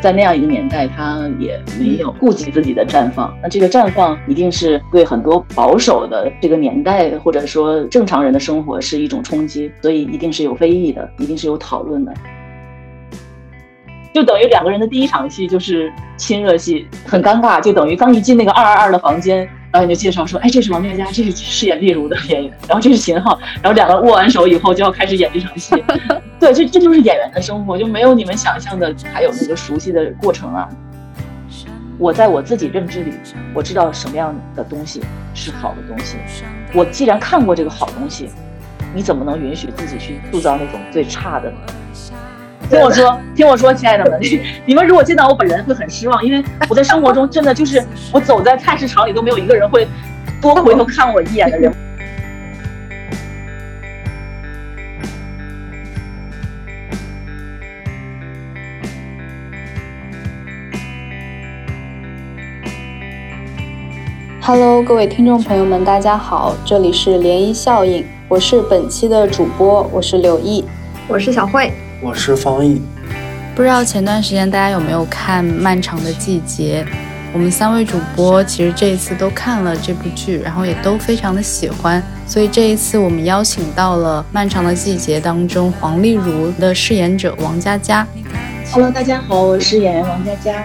[0.00, 3.36] 在那样一个年代，他也没有顾及自己的绽放。
[3.42, 12.12] 那这个绽放一定是对很多保守的这个年代，或者说正常人的生活是一种冲击，所以一定是有非议的，一定是有讨论的。
[14.12, 17.60] 就等于两个人的第一场戏就是亲热戏，很尴尬。
[17.60, 25.74] 就等于刚一进那个二二二的房间，导演就介绍说：“哎，这是王佳佳，这是饰演丽如的演员，然后这是秦昊，然后两个握完手以后就要开始演这场戏。
[26.40, 30.68] ”对，这这就是演员的生活，就没有你们想象的还有那个熟悉的过程啊。
[31.98, 33.12] 我在我自己认知里，
[33.54, 35.02] 我知道什么样的东西
[35.34, 36.16] 是好的东西。
[36.72, 38.30] 我既然看过这个好东西，
[38.94, 41.52] 你怎么能允许自己去塑造那种最差的？
[42.70, 44.20] 听我说，听我说，亲爱的们，
[44.64, 47.84] 你们如果见到我本人会很失望，因为我在生活中真的就是
[48.14, 49.88] 我走在菜市场里都没有一个人会
[50.40, 51.72] 多回头看我一眼的人。
[64.40, 70.64] Hello，各位听众朋友们，大家好，这里是涟漪效应，我是本期的主播，我是柳毅，
[71.08, 71.72] 我是小慧。
[72.02, 72.80] 我是方毅，
[73.54, 76.82] 不知道前段时间大家有没有看《漫长的季节》？
[77.34, 88.06] 我们三位主播其实这一次都看了这部剧，然后也都非常的喜欢，所以这一次我们邀请到了《漫长的季节》当中黄丽如的饰演者王佳佳。
[88.72, 90.64] Hello，大家好，我是演员王佳佳。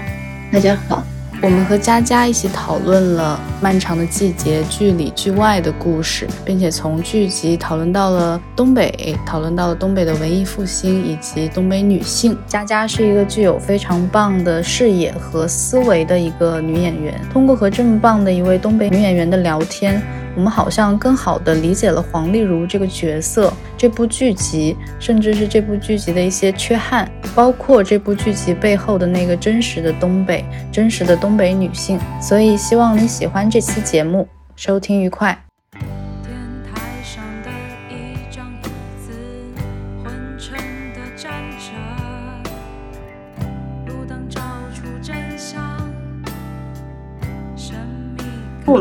[0.53, 1.03] 大家好。
[1.41, 12.35] 我们和佳佳一起讨论了《漫长的季节》剧里剧外的故事，并且从剧集讨论到了东北，讨论到了东北的文艺复兴以及东北女性。
[12.47, 17.13] 佳佳是一个具有非常棒的视野和思维的一个女演员。
[17.31, 20.01] 通过和这么棒的一位东北女演员的聊天。
[20.35, 31.99] 我们好像更好的理解了黄丽如这个角色，这部剧集，甚至是这部剧集的一些缺憾，包括这部剧集背后的那个真实的东北，真实的东北女性。
[32.21, 35.41] 所以希望你喜欢这期节目，收听愉快。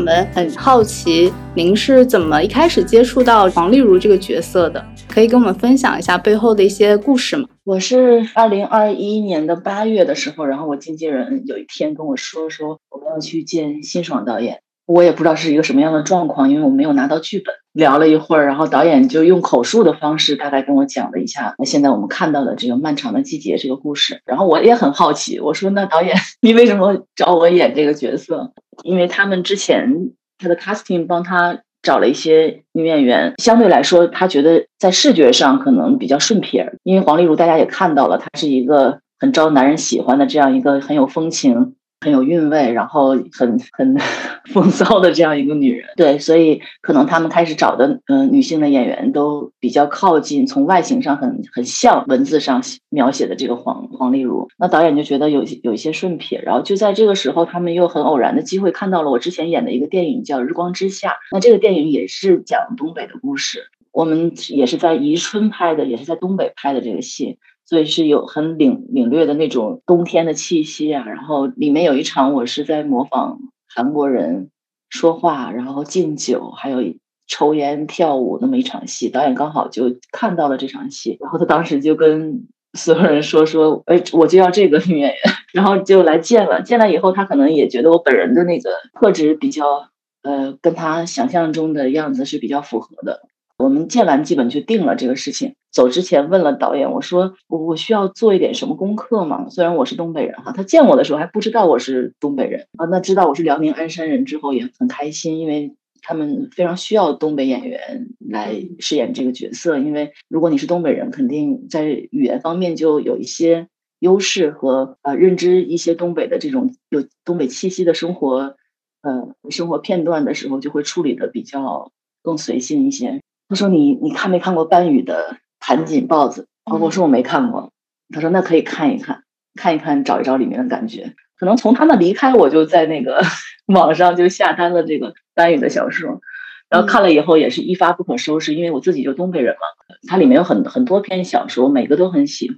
[0.05, 4.85] 们很好奇，您是怎么一开始接触到黄丽如这个角色的？
[5.09, 7.49] 可以跟我们分享一下背后的一些故事吗？
[7.63, 14.59] 我是二零二一年的八月的时候，然后我经纪人有一天跟我说，说我们要去见辛爽导演。
[14.85, 17.55] 我也不知道是一个什么样的状况，因为我没有拿到剧本。
[17.75, 24.21] 聊了一会儿，然后导演就用口述的方式大概跟我讲了一下，那现在我们看到的这个漫长的季节这个故事。
[24.25, 28.53] 然后我也很好奇，我说那导演你为什么找我演这个角色？
[28.83, 36.77] 因为他们之前他的 casting 帮他找了一些女演员，相对来说他觉得在视觉上可能比较顺撇。
[36.83, 41.75] 因为黄丽如大家也看到了，她是一个很招男人喜欢的这样一个很有风情。
[42.01, 43.97] 很有韵味，然后很很
[44.53, 54.47] 风骚的这样一个女人，对，所以可能他们开始找的嗯女性的演员都比较靠近，从外形上很很像文字上描写的这个黄黄丽如。
[54.57, 67.39] 那导演就觉得有有一些顺撇，然后就在这个时候，他们又很偶然的机会看到了我之前演的一个电影叫《日光之下》，那这个电影也是讲东北的故事，我们也是在宜春拍的，也是在东北拍的这个戏。
[67.65, 73.39] 所以是有很领领略的那种冬天的气息啊，然后里面有一场我是在模仿
[73.73, 74.49] 韩国人
[74.89, 76.81] 说话，然后敬酒，还有
[77.27, 85.15] 抽烟跳舞那么一场戏，导演刚好就看到了这场戏，然后他当时就跟所有人说说，哎，我就要这个女演员，
[85.51, 89.89] 然后就来见了，见了以后他可能也觉得我本人的那个特质比较，
[90.21, 93.21] 呃，跟他想象中的样子是比较符合的。
[93.57, 95.55] 我们见完基本就定了这个事情。
[95.75, 99.49] 走之前问了导演，我说我我需要做一点什么功课吗？
[99.49, 102.85] 虽然我是东北人哈，他见我的时候还不知道我是东北人啊。
[102.85, 109.77] 那知道我是辽宁鞍山人之后也很开心，因为他们非常需要东北演员来饰演这个角色。
[109.77, 113.67] 因为如果你是东北人，肯定在语言方面就有一些
[113.99, 118.55] 优势和呃认知一些东北的这种有东北气息的生活
[119.01, 121.91] 呃生活片段的时候，就会处理的比较
[122.23, 123.19] 更随性一些。
[123.49, 125.33] 他说：“你你看没看过班宇的
[125.65, 126.43] 《盘锦豹子》？”
[126.79, 127.71] 我说：“我没看过。”
[128.13, 129.23] 他说：“那可以看一看，
[129.55, 131.15] 看一看，找一找里面的感觉。
[131.37, 133.21] 可能从他那离开，我就在那个
[133.67, 136.21] 网上就下单了这个班宇的小说，
[136.69, 138.53] 然后看了以后也是一发不可收拾。
[138.53, 142.57] 因为我自己就东北人嘛，它里面有很很多篇小说，每个都很喜欢。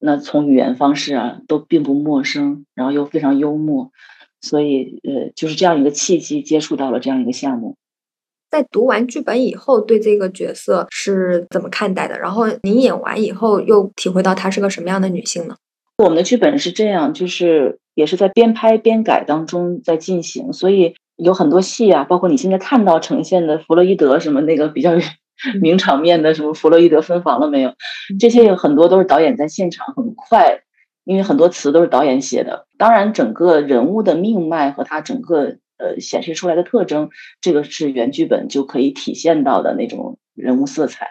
[0.00, 3.92] 那从语言方式啊，都并不陌生，然后又非常幽默，
[4.40, 7.76] 所以呃，就是这样一个契机，接触到了这样一个项目。”
[8.50, 12.18] 在读完剧本以后，对这个角色是怎么看待的？
[12.18, 15.56] 然后您演完以后，又体会到她是个什么样的女性呢？
[15.98, 24.92] 我们的剧本是这样，就是也是在边拍边改当中在进行，所以有很多戏啊，包括你现在看到呈现的弗洛伊德什么那个比较
[25.60, 27.72] 名场面的什么弗洛伊德分房了没有，
[28.18, 30.60] 这些有很多都是导演在现场很快，
[31.04, 32.66] 因为很多词都是导演写的。
[32.78, 37.08] 当然，整个人物的命脉和他整个呃显示出来的特征，
[37.40, 41.08] 这个是原剧本就可以体现到的那种人物色彩。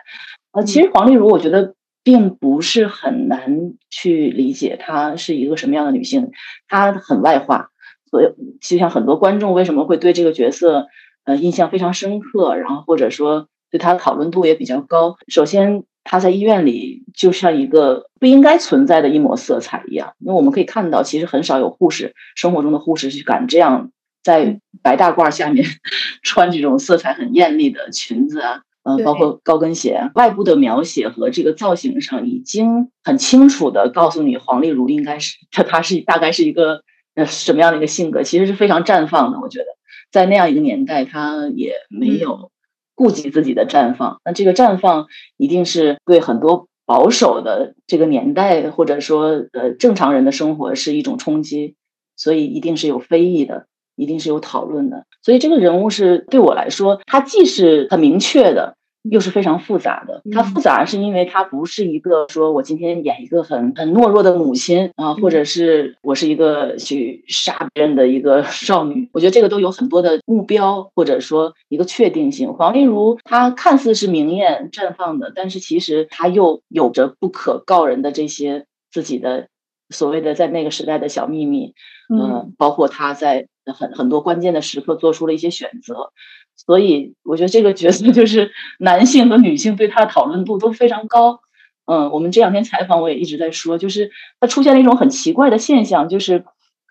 [0.52, 1.74] 呃，其实黄丽如，我觉得。
[2.02, 6.32] 并不是很难去理解她是一个什么样的女性，
[6.68, 7.70] 她很外化，
[8.10, 8.28] 所以
[8.62, 10.88] 就像很多观众为什么会对这个角色
[11.26, 15.18] 呃印象非常深刻，然后或者说对她的讨论度也比较高。
[15.28, 23.92] 首先，她在医院里就像一个不应该存在的一抹色彩一样，因为我们可以看到，其实很少有护士生活中的护士去敢这样
[24.24, 25.66] 在白大褂下面
[26.24, 28.62] 穿这种色彩很艳丽的裙子啊。
[28.82, 36.82] 呃，包括高跟鞋外部的描写和这个造型上，已经很清楚的告诉你，黄丽如应该是她，她是大概是一个
[37.14, 39.40] 呃什么样的一个性格，其实是非常绽放的。
[39.42, 39.66] 我觉得
[40.12, 42.52] 在那样一个年代，她也没有
[42.96, 44.22] 顾及自己的绽放。
[44.24, 51.76] 那这个绽放一定是对很多保守的这个年代，或者说呃正常人的生活是一种冲击，
[52.16, 53.68] 所以一定是有非议的。
[54.00, 58.76] 一定是有讨论的，所以这个人物是对我来说，他既是很明确的，
[59.12, 60.22] 又是非常复杂的。
[60.32, 69.10] 他复杂是因为他不是一个说我今天演一个很很懦弱的母亲啊，或者是我是一个去杀别人的一个 少女。
[69.12, 72.54] 我觉得这个都有很多的目标，或者说一个确定性。
[72.54, 79.50] 黄丽如她看似是明艳绽放的，但是其实她又有着不可告人的这些自己的
[79.90, 81.74] 所谓的在那个时代的小秘密，
[82.14, 83.48] 嗯，包括她在。
[83.74, 86.12] 很很多关键的时刻做出了一些选择，
[86.56, 91.40] 所以我觉得这个角色就是 男性和女性对他的讨论度都非常高。
[91.86, 96.44] 嗯，我们这两天采访我也一直在说，就是他出现了一种很奇怪的现象，就是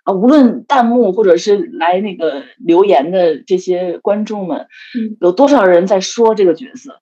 [0.03, 4.67] 啊，无论弹幕或者是来那个留言的这些观众们，
[5.21, 7.01] 有多少人在说这个角色，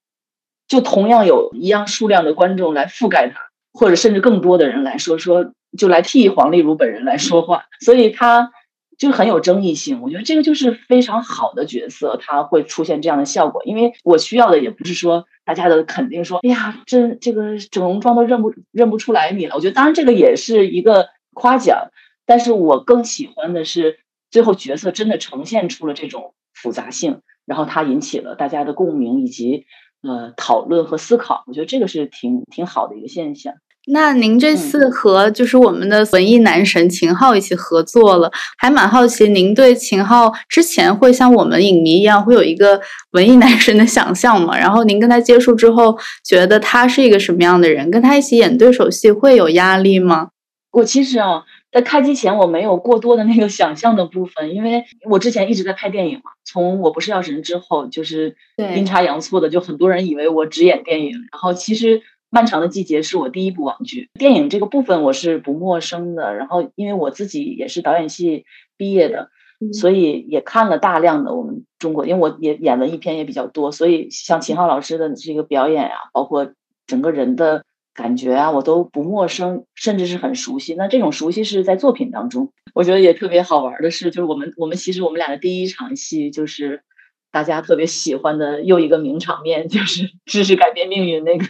[0.69, 3.41] 就同样有一样数量的观众来覆盖他，
[3.73, 8.51] 或者甚至更多的人来说说，就来替黄丽如本人来说话，所以他。
[8.99, 13.63] 就很有争议性，我觉得这个就是非常好的角色，他会出现这样的效果。
[13.65, 19.55] 因为我需要的也不是说大家的肯定，说哎呀，这这个整容妆都认不认不出来你了。
[19.55, 21.91] 我觉得当然这个也是一个夸奖，
[22.25, 23.99] 但是我更喜欢的是
[24.31, 29.67] 最后角色真的呈现出了这种复杂性，然后它引起了大家的共鸣以及
[30.03, 31.45] 呃讨论和思考。
[31.47, 33.55] 我觉得这个是挺挺好的一个现象。
[33.89, 38.29] 那您这次和就是我们的文艺男神秦昊一起合作了，
[38.59, 42.81] 还蛮好奇，您对秦昊之前会像我们影迷一样，会有一个
[43.13, 44.59] 文艺男神的想象吗？
[44.59, 47.89] 然后您跟他接触之后，觉得他是一个什么样的人？
[47.89, 50.31] 跟他一起演对手戏会有压力吗？
[50.73, 56.33] 我其实啊，在开机前我没有过多的那个想象的部分，因为我之前一直在拍电影嘛。
[56.45, 58.35] 从我不是药神之后，就是
[58.75, 62.03] 阴差阳错的，就很多人以为我只演电影，然后其实。
[62.37, 66.35] 漫长的季节是我第一部网剧，电影这个部分我是不陌生的。
[66.35, 68.45] 然后，因为我自己也是导演系
[68.77, 69.31] 毕业的，
[69.73, 76.53] 所以也看了大量的我们中国，因为我也演文艺片也比较多，所以像秦昊老师的这个表演啊，包括
[76.87, 77.65] 整个人的
[77.95, 80.75] 感觉啊，我都不陌生，甚至是很熟悉。
[80.75, 86.83] 那这种熟悉是在作品当中，我觉得也特别好玩的是，就是我们我们其实我们俩的第一场戏就是。
[87.31, 91.47] 大家特别喜欢的又一个名场面，就是 知识改变命运那个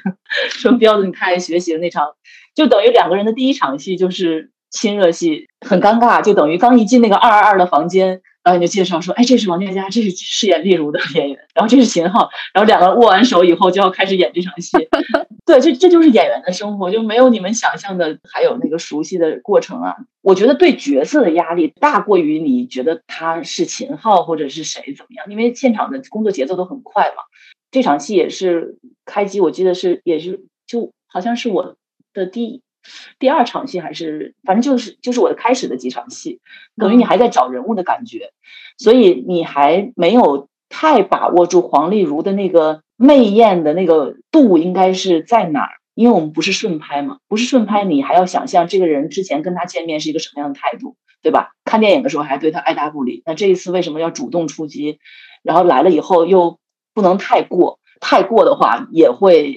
[0.50, 2.14] 说彪子你太爱学习的那场，
[2.54, 8.23] 就等于两个人的第一场戏就是亲热戏，很尴尬，就等于刚一进那个二二二的房间。
[8.47, 11.37] 导演就介绍说：“哎，这是王建佳，这是饰演丽如的 演员。
[11.53, 14.71] 然后这是秦昊，然后两个握完手以后就要开始演这场戏。
[15.45, 19.97] 对，这这就是演员的生活，就没有你们想象的，还有那个熟悉的过程啊。
[20.23, 27.25] 我觉得对角色的压力大过于你觉得他是秦昊或者是谁怎么样，因为现场的工作节奏都很快嘛。
[27.73, 31.75] 这场戏也是开机，我记得是也是就好像是我
[32.15, 32.62] 的第。”
[33.19, 36.40] 第二场戏还是，反正就是就是我的开始的几场戏，
[36.76, 38.33] 等于你还在找人物的感觉，
[38.78, 51.52] 所以你还没有太把握住黄丽如的那个媚艳的那个度应该是在哪儿，因为我们不是顺拍嘛，不是顺拍，你还要想象这个人之前跟他见面是一个什么样的态度，对吧？
[51.64, 54.99] 看电影的时候还对他爱答不理，那这一次为什么要主动出击？
[55.43, 56.59] 然后来了以后又
[56.95, 57.78] 不能太过。
[57.99, 59.57] 太过的话也会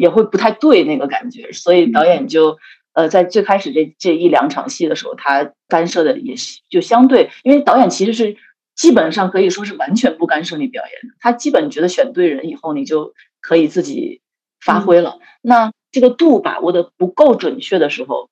[0.00, 2.58] 也会不太对那个感觉，所以导演就
[2.94, 8.38] 呃在最开始这这一两场戏的时候，他干涉的也是就相对，因为导演其实是
[8.74, 14.22] 基本上可以说是完全不干涉你表演的，他基本觉得选对人以后，你就可以自己
[14.58, 15.18] 发挥了。
[15.42, 18.30] 那这个度把握的不够准确的时候，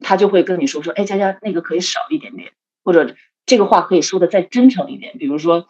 [0.00, 2.52] 他就会跟你说说，哎，佳佳那个可以少一点点，
[2.84, 5.16] 或者这个话可以说的再真诚一点。
[5.16, 5.66] 比如说，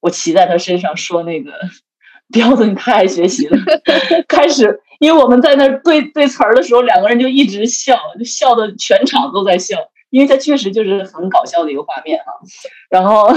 [0.00, 1.52] 我骑在他身上说那个
[2.32, 3.58] 彪子，你太爱学习了。
[4.28, 9.76] 开始，因为我们在那对对词儿的时候，两个人就一直笑，就笑的全场都在笑，
[10.10, 12.30] 因为他确实就是很搞笑的一个画面啊。
[12.88, 13.32] 然后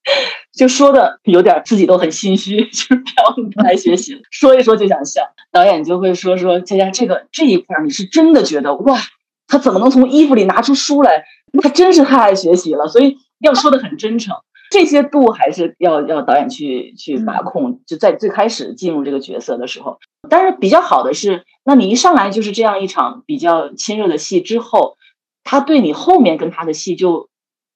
[0.56, 5.22] 就说的有点自己都很心虚， 就是彪子太爱学习了，说一说就想笑。
[5.50, 8.98] 导演就会说说佳佳这个这一块，你是真的觉得哇。
[9.46, 11.22] 他怎么能从衣服里拿出书来？
[11.62, 14.34] 他真是太爱学习了，所以要说的很真诚。
[14.74, 17.80] 这些度还是要要导演去去把控。
[17.86, 24.96] 就在最开始进入这个角色的时候，但是比较好的是，那你一上来就是这样一场比较亲热的戏之后，
[25.44, 27.28] 他对你后面跟他的戏就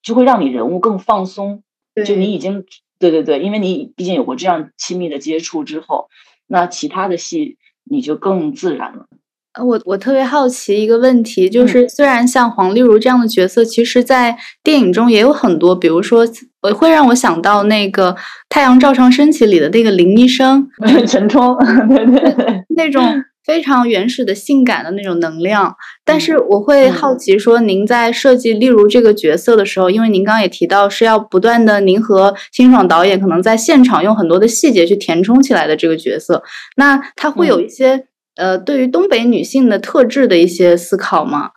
[0.02, 1.62] 就会让你人物更放松。
[2.05, 2.64] 就你已经
[2.99, 6.09] 对对对，因为你毕竟有过这样亲密的接触之后，
[6.49, 9.07] 那其他的戏你就更自然了。
[9.61, 16.25] 我我特别好奇一个问题，就是虽然像黄丽如这样的角色，其实，在电影中也有很多，比如说，
[16.62, 18.12] 我会让我想到那个
[18.49, 20.69] 《太阳照常升起》里的那个林医生
[21.09, 21.57] 陈冲，
[21.88, 23.02] 对对对，那种
[23.45, 25.75] 非常原始的性感的那种能量。
[26.05, 36.45] 但是我会好奇说，您在设计例如这个角色的时候，因为您刚刚也提到是要不断的，您和辛爽导演可能在现场用很多的细节去填充起来的这个角色，
[36.76, 38.05] 那他会有一些。
[38.38, 41.50] 呃，对于东北女性的特质的一些思考吗？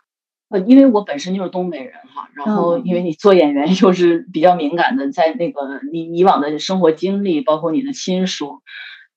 [0.48, 8.62] 呃，因为我本身就是东北人哈，然后因为你做演员又是比较敏感的，在那个你以往的生活经历，包括你的亲属，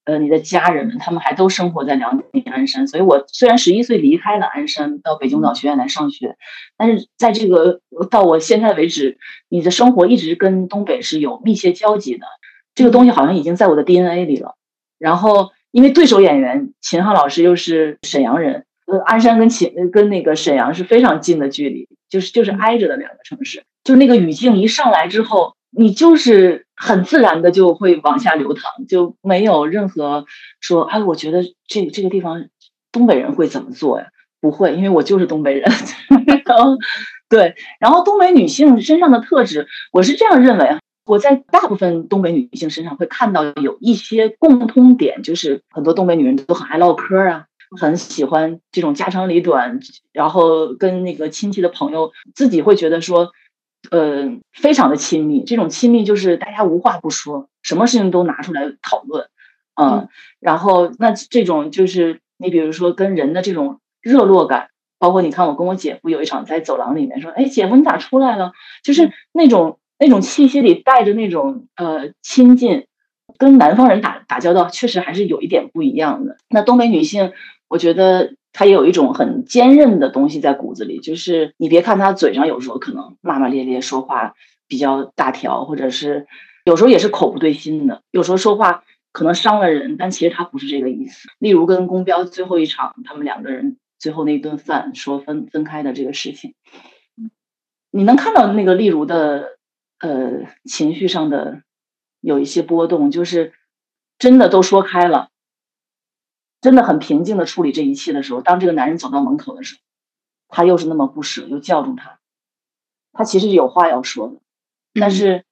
[0.04, 6.36] 呃，你的家人们，他们还都生活在辽宁鞍山，所以我虽然十一岁离开了鞍山，到北京舞蹈学院来上学，
[6.78, 7.82] 但是在这个
[8.12, 9.18] 到我现在为止，
[9.50, 12.28] 你的生活一直跟东北是有密切交集的，
[12.76, 14.54] 这个东西好像已经在我的 DNA 里了，
[15.00, 15.50] 然后。
[15.76, 30.26] 因为对手演员秦昊老师又是沈阳人，呃，鞍山跟秦跟那个沈阳是非常近的距离，就是就是挨着的两个城市，就那个语境一上来之后，你就是很自然的就会往下流淌，就没有任何
[30.62, 32.46] 说，哎，我觉得这这个地方
[32.94, 34.06] 东北人会怎么做呀？
[34.40, 35.70] 不会，因为我就是东北人。
[36.48, 36.78] 然后
[37.28, 40.80] 对，然后东北女性身上的特质，我是这样认为啊。
[41.06, 47.46] 我在大部分东北女性身上会看到有一些共通点，就是很多东北女人都很爱唠嗑啊，
[47.80, 49.80] 很喜欢这种家长里短，
[50.12, 53.32] 然后跟那个亲戚的朋友自己会觉得说，
[53.92, 55.44] 呃，非常的亲密。
[55.44, 59.28] 这种亲密就是大家无话不说，什么事情都拿出来讨论，
[59.80, 60.10] 嗯，
[60.40, 68.54] 然后那这种就是你比如说跟人的这种热络感，包括你看我跟我姐夫有一场在走廊里面说，哎，姐夫你咋出来了？
[68.84, 69.78] 就是那种。
[69.98, 72.86] 那种气息里带着那种呃亲近，
[73.38, 76.38] 跟南方人打打交道确实还是有一点不一样的。
[76.50, 77.32] 那东北女性，
[77.70, 84.34] 我觉得她也有一种很坚韧的东西在骨子里，就是你别看她嘴上有时候可能骂骂咧咧，说话
[84.68, 86.28] 比较大条，或者是
[86.66, 88.84] 有时候也是口不对心的，有时候说话
[89.14, 91.30] 可能伤了人，但其实她不是这个意思。
[91.40, 96.54] 例如跟宫彪最后一场，他们两个人最后那一顿饭说分分开的这个事情，
[97.92, 99.55] 你能看到那个例如的。
[100.06, 101.64] 呃，情绪上的
[102.20, 103.54] 有一些波动，就是
[104.20, 105.32] 真的都说开了，
[106.62, 109.82] 真的很平静的处理这一切的时候，当这个男人走到门口的时候，
[110.48, 112.20] 他又是那么不舍，又叫住他，
[113.14, 114.36] 他其实有话要说的，
[114.94, 115.44] 但是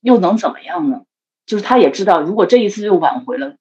[0.00, 1.04] 又能怎么样呢？
[1.44, 3.56] 就是他也知道，如果这一次又挽回了，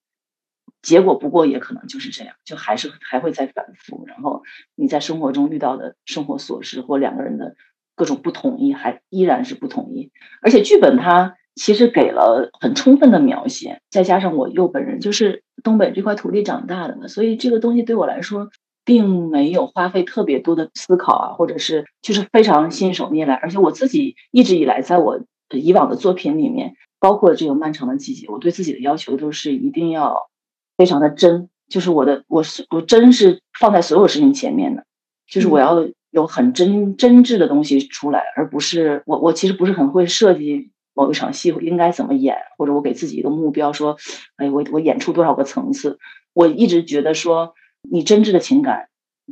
[0.83, 4.05] 结果不过也可能就是这样，就还是还会再反复。
[4.05, 4.43] 然后
[4.75, 7.55] 你在生活中遇到的生活琐事或两个人的。
[7.97, 10.11] 各种不统一，还依然是不统一。
[10.43, 18.49] 而且剧本它其实给了很充分的描写，再加上我又本人就是东北这块土地长大的嘛，所以这个东西对我来说
[18.85, 23.33] 并没有花费特别多的思考啊，或者是就是非常信手拈来。
[23.33, 30.29] 而且我自己一直以来在我以往的作品里面，包括这个漫长的季节，我对自己的要求都是一定要
[30.77, 34.85] 非常的真，就是我的我是我真是放在所有事情前面的，
[35.27, 35.87] 就是我要。
[36.17, 43.97] 有很真真挚的东西出来，而不是我我其实不是很会设计某一场戏应该怎么演，或者我给自己一个目标说，
[44.37, 45.99] 哎，我我演出多少个层次？
[46.33, 48.89] 我一直觉得说，你真挚的情感，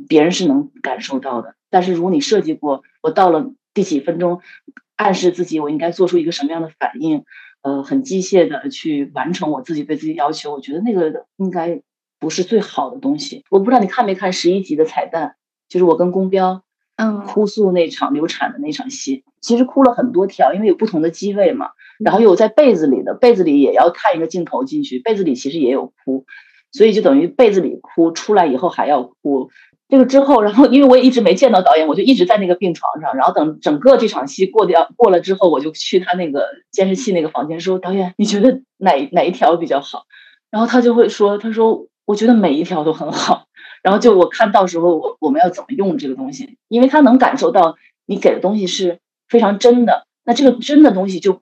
[0.08, 1.56] 别人是能感受到的。
[1.70, 4.40] 但是如果你设计过，我到了第几分钟，
[4.94, 7.24] 暗示自己我应该做出一个什么样的反应，
[7.62, 11.82] 呃，很机械的去完成我自己对自己要求，我觉得那个应该
[12.20, 13.44] 不是最好的东西。
[13.50, 15.34] 我不知道你看没看十一集的彩蛋，
[15.68, 16.62] 就是我跟宫彪。
[16.96, 21.68] 嗯，哭诉那场流产的那场戏，其实哭了很多条，因为有不同的机位嘛。
[21.98, 26.26] 然后有在被子里的，被子里也要看一个镜头进去，被子里其实也有哭，
[26.72, 29.50] 所以就等于被子里哭出来以后还要哭。
[29.88, 33.14] 这个之后，然后因为我也一直没见到导演，我就一直在那个病床上。
[33.14, 40.02] 然后等整个这场戏过掉过了之后，我就去他那个监视器那个房间说：“导演，你觉得哪哪一条比较好？”
[40.50, 43.45] 然后他就会说：“他说我觉得每一条都很好。”
[43.86, 50.08] 然后就我看到时候我我们要怎么用这个东西，因为他能感受到你给的东西是非常真的。
[50.24, 51.40] 那这个真的东西就，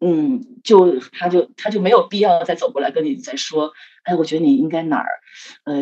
[0.00, 3.72] 嗯，就他就他就没有必要再走过来跟你再说。
[4.02, 5.06] 哎，我觉得你应该哪儿，
[5.64, 5.74] 呃。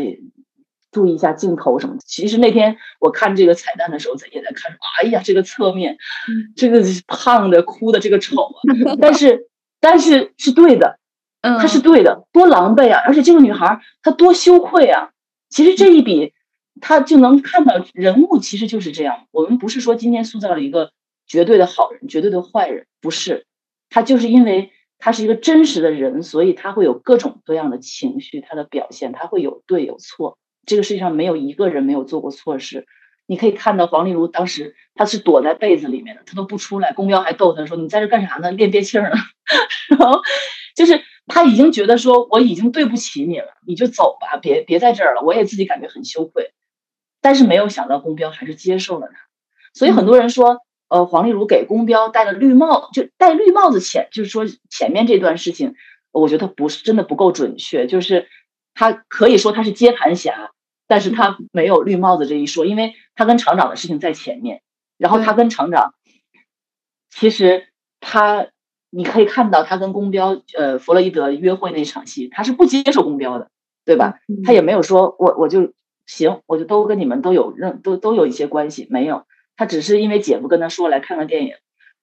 [0.93, 2.01] 注意一下镜头什么的。
[2.05, 5.97] 其实那天我看这个彩蛋的时候，在也在看，哎呀，这个侧面，
[6.55, 8.61] 这个胖的、哭的，这个丑啊。
[9.01, 9.49] 但是，
[9.81, 10.99] 但是是对的，
[11.41, 13.01] 嗯，他是对的，多狼狈啊！
[13.07, 15.09] 而且这个女孩她多羞愧啊！
[15.53, 16.33] 其实这一笔，
[16.81, 19.27] 他就能看到人物其实就是这样。
[19.31, 20.93] 我们不是说今天塑造了一个
[21.27, 23.47] 绝对的好人、绝对的坏人，不是，
[23.91, 30.39] 他就是因为他是一个真实的人，所以他会有各种各样的情绪，他的表现，他会有对有错。
[30.65, 32.87] 这个世界上没有一个人没有做过错事，
[33.27, 36.95] 你可以看到黄丽茹当时她是躲在被子里面的，她都不出来。
[36.95, 38.51] 公彪还逗她说：“你在这干啥呢？
[38.53, 39.11] 练憋气呢。
[39.91, 40.23] ”然后
[40.75, 45.23] 就是他已经觉得说我已经对不起你了，你就走吧，别别在这儿了。
[45.23, 46.53] 我也自己感觉很羞愧，
[47.21, 49.15] 但是没有想到公标还是接受了他。
[49.75, 55.75] 所以很多人说，呃，黄丽茹给公标戴了绿帽，就戴绿帽子前，就是说前面这段事情，
[56.11, 58.29] 我觉得不是真的不够准确，就是。
[58.75, 60.51] 他可以说他是接盘侠，
[60.87, 64.63] 但是他没有绿帽子这一说，因为他跟厂长的事情在前面。
[64.97, 65.93] 然后他跟厂长，
[67.11, 67.69] 其实
[68.01, 68.47] 他
[68.95, 73.49] 你可以看到他跟公标呃弗洛伊德约会那场戏，他是不接受公标的，
[73.87, 74.19] 对吧？
[74.45, 75.73] 他也没有说我我就
[76.07, 79.25] 行，我就都跟你们都有认都都有一些关系，没有。
[79.57, 81.55] 他只是因为姐夫跟他说来看看电影，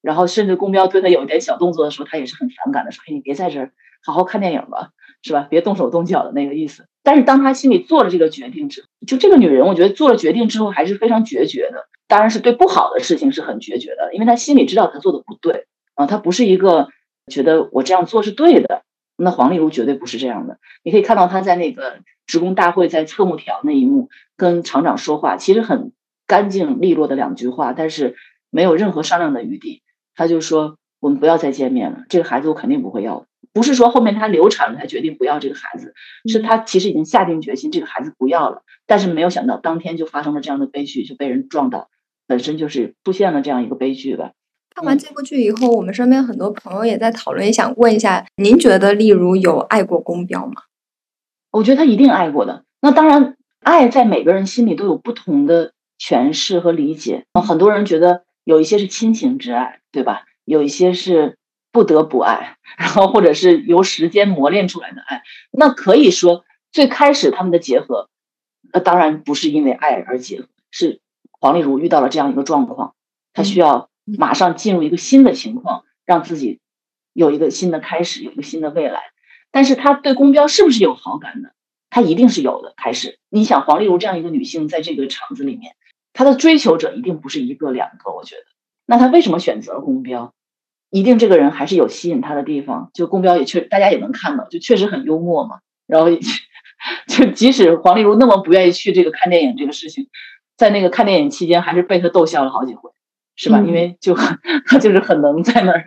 [0.02, 3.72] 然后甚至公标对他有一点小动作的时候，他也是很反感的，说：“哎，你别在这儿，
[4.04, 4.90] 好好看电影吧。”
[5.22, 5.48] 是吧？
[5.50, 6.86] 别动手动脚的那个意思。
[7.04, 11.90] 但是当他心里做了这个决定之后，就这个女人，我觉得做了决定之后还是非常决绝的。
[12.08, 15.66] 当然是对不好的事情是很决绝的，因为他心里知道她做的不对
[16.00, 16.06] 啊。
[16.08, 16.88] 他不是一个
[17.28, 18.84] 觉得我这样做是对的。
[19.22, 20.60] 那黄丽茹绝对不是这样的。
[20.82, 24.08] 你可以看到她在那个职工大会在侧幕条那一幕
[24.38, 25.92] 跟厂长说话，其实很
[26.26, 28.16] 干净利落的两句话，但是
[28.50, 29.84] 没有任何商量的余地。
[30.16, 35.94] 他就说：“我们不要再见面了，这个孩子我肯定不会要。”不是说后面她流产了才决定不要这个孩子，
[36.30, 41.90] 是她其实已经下定决心这个孩子不要了，但是没有想到当天就发生了这样的悲剧，就被人撞倒，
[42.26, 44.32] 本身就是出现了这样一个悲剧吧。
[44.76, 50.64] 看完这部剧以后，我们身边很多朋友也在讨论，也想问一下，您觉得例如有爱过宫彪吗？
[51.52, 52.64] 我觉得他一定爱过的。
[52.82, 57.26] 那当然，爱在每个人心里都有不同的诠释和理解。
[57.34, 60.24] 很多人觉得有一些是亲情之爱，对吧？
[60.46, 61.38] 有一些是。
[61.72, 68.10] 不得不爱， 然后或者是由时间磨练出来的爱，那可以说最开始他们的结合，
[68.74, 71.00] 那当然不是因为爱而结合，是
[71.40, 72.96] 黄丽茹遇到了这样一个状况，
[73.34, 76.60] 她需要马上进入一个新的情况，让自己
[77.14, 79.02] 有一个新的开始，有一个新的未来。
[79.52, 81.54] 但是她对宫彪是不是有好感的？
[81.90, 82.74] 她一定是有的。
[82.78, 85.76] 开始，你想黄丽茹这样一个女性，在这个场子里面，
[86.14, 88.12] 她的追求者一定不是一个两个。
[88.12, 88.44] 我觉得，
[88.86, 90.34] 那她为什么选择了宫彪？
[90.92, 95.60] 一定这个人还是有吸引他的地方，就宫彪也确，大家也能看到，就确实很幽默嘛。
[95.86, 96.10] 然后
[97.08, 100.08] 就即使黄丽茹那么不愿意去这个看电影这个事情，
[100.58, 102.90] 在那个看电影期间，还是被他逗笑了好几回，
[103.42, 103.60] 是吧？
[103.62, 104.14] 因为就
[104.66, 105.86] 他 就是很能在那儿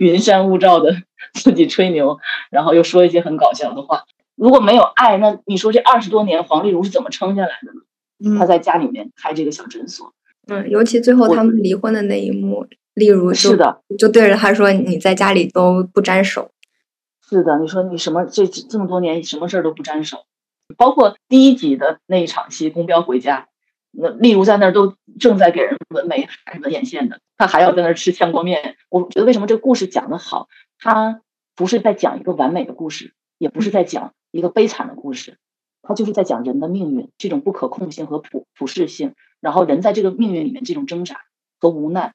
[0.00, 0.92] 云山雾罩的
[1.32, 2.18] 自己吹牛，
[2.50, 4.02] 然后又说一些很搞笑的话。
[4.34, 8.36] 如果没有爱，那你说这二十多年黄丽茹是怎么撑下来的呢？
[8.36, 10.12] 他在家里面开这个小诊所，
[10.48, 12.66] 嗯，尤其最后他们离婚的那一幕。
[12.94, 16.50] 例如，是的，就对着他说：“你在家里都不沾手。”
[17.28, 20.24] 是的，你说你什么这这么多年什么事儿都不沾手，
[20.76, 23.46] 包括第一集的那一场戏，公标回家，
[23.90, 28.76] 那例如在那儿都正在给人纹眉还是纹眼线的，他还要在那儿吃炝锅面。
[28.88, 30.48] 我觉得为什么这个故事讲得好？
[30.78, 31.22] 他
[31.56, 35.38] 不是在讲一个完美的故事，也不是在讲一个悲惨的故事，
[35.82, 41.22] 他就是在讲人的命运这种不可控性和普普世性，然后人在这个命运里面这种挣扎
[41.58, 42.14] 和无奈。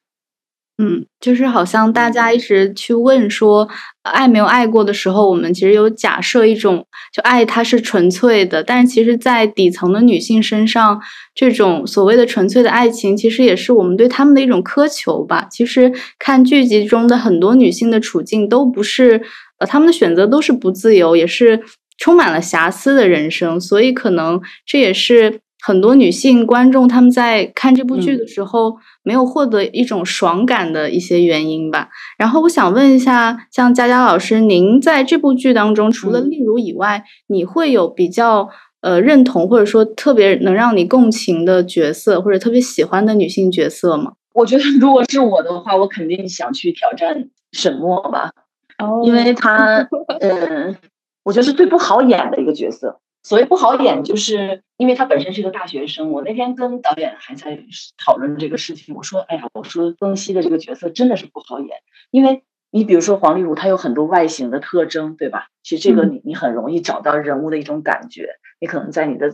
[0.78, 3.68] 嗯，就是好像大家一直去问说，
[4.02, 8.60] 爱没有爱过的时候，我们其实有假设一种，就爱它是纯粹的。
[8.60, 11.00] 但是其实，在底层的女性身上，
[11.32, 15.46] 这种所谓的纯粹的爱情，其实也是我们对她们的一种苛求吧。
[15.48, 19.22] 其实看剧集中的很多女性的处境，都不是，
[19.58, 21.62] 呃，她们的选择都是不自由，也是
[21.98, 23.60] 充满了瑕疵的人生。
[23.60, 25.38] 所以可能这也是。
[25.66, 31.90] 很多女性观众他们在看这部剧的时候没有获得一种爽感的一些原因吧。
[32.18, 38.48] 然后我想问一下，像佳佳老师，您在这部剧当中，除了例如以外，你会有比较
[38.80, 44.14] 呃认同或者说特别能让你共情的角色，或者特别喜欢的女性角色吗？
[44.34, 48.32] 我觉得如果是我的话，我肯定想去挑战沈墨吧，
[48.78, 49.86] 哦因为他，
[50.20, 50.74] 嗯，
[51.22, 52.98] 我觉得是最不好演的一个角色。
[53.24, 56.10] 所谓不好演，就是因为他本身是个大学生。
[56.10, 57.58] 我那天跟导演还在
[57.96, 61.78] 讨论这个事情，我说：“哎呀，我说曾熙的这个角色真的是不好演，
[62.10, 65.48] 因为你比如说黄丽茹，她有很多外形的特征，对吧？
[65.62, 68.28] 其实这个你你很容易找到人物的一种感觉，
[68.60, 69.28] 你可能在你的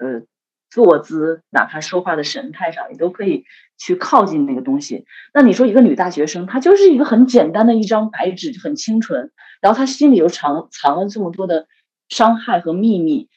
[0.00, 0.22] 呃
[0.70, 3.44] 坐姿，哪怕说话的神态上，你都可以
[3.76, 5.04] 去靠近那个东西。
[5.34, 11.66] 那你说一个女大学生，她就是一个很简单的一张白纸，就很清纯，然后她心里又藏藏了这么多的
[12.08, 13.28] 伤害和秘密，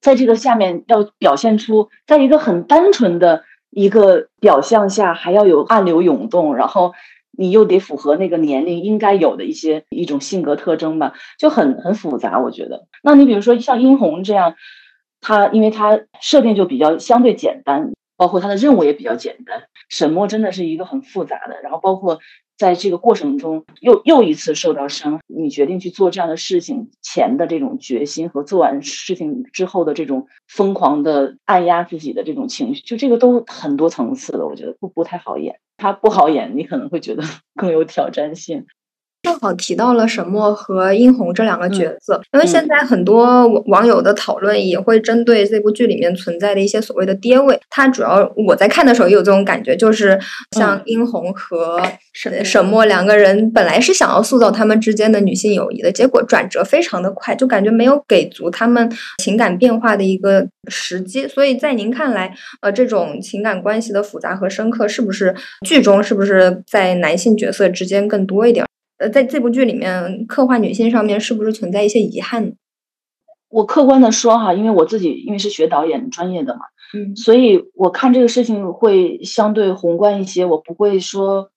[0.00, 6.92] 在这个下面要表现出，在一个很单纯的一个表象下，还要有暗流涌动，然后
[7.30, 12.86] 你又得符合那个年龄应该有的一些一种性格特征吧，就很很复杂，我觉得。
[13.02, 14.54] 那你比如说像殷红这样，
[15.20, 19.64] 她因为她设定就比较相对简单，包括他的任务也比较简单。
[19.88, 22.20] 沈墨真的是一个很复杂的，然后包括
[22.56, 35.58] 在这个过程中又又一次受到伤，你决定去做这样的事情前的这种决心和做完事情之后的这种疯狂的按压自己的这种情绪，就这个都很多层次的，我觉得不不太好演。
[35.76, 37.24] 他不好演，你可能会觉得
[37.56, 38.66] 更有挑战性。
[39.24, 47.58] 正好提到了沈墨和殷红这两个角嗯色，因为现在很多网网友的讨论也会针对这部剧里面存在的一些所谓的爹位。
[47.70, 50.18] 它主要我在看的时候也有这种感觉，就是
[50.52, 51.80] 像嗯殷红和
[52.12, 58.88] 沈沈墨两个人本来是想要塑造他们之间的女性友谊的，结果转折非常的快，就感觉没有给足他们
[59.22, 61.26] 情感变化的一个时机。
[61.26, 65.34] 所以在您看来，呃，这种情感关系的复杂和深刻，是不是
[65.66, 68.64] 剧中是不是在男性角色之间更多一点？
[69.04, 72.54] 呃，在这部剧里面刻画女性上面是不是存在一些遗憾？
[73.50, 76.62] 我客观的说哈，因为我自己因为是学导演专业的嘛，
[76.94, 77.14] 嗯。
[77.14, 81.50] 所以我看这个事情会相对宏观一些，我不会说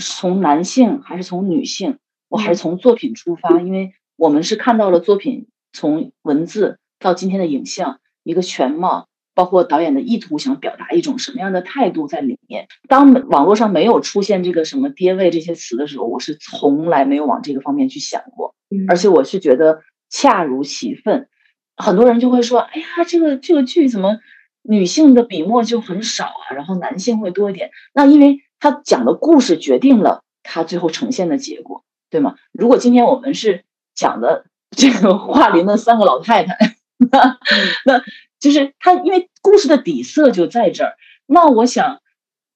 [0.00, 9.06] 从男性还是从女性，我还是从作品出发，因为我们是看到了作品从文字到今天的影像一个全貌，
[9.36, 12.66] 包括导演的意图想表达一种什么样的态度在里面。
[12.88, 18.54] 当网络上没有出现这个什么爹位这些词的时候，我是从来没有往这个方面去想过。
[18.70, 21.28] 嗯而且我是觉得恰如其分。
[21.76, 24.16] 很多人就会说：“哎呀，这个这个剧怎么
[24.62, 32.36] 女性的笔墨就很少啊，然后男性会多一点？”那因为他讲的故事决定了他最后呈现的结果，对吗？
[32.52, 36.56] 如果今天我们是讲的这个 桦林的三个老太太，
[37.12, 37.38] 那
[37.84, 38.02] 那
[38.38, 40.96] 就是他因为故事的底色就在这儿。
[41.26, 42.00] 那我想，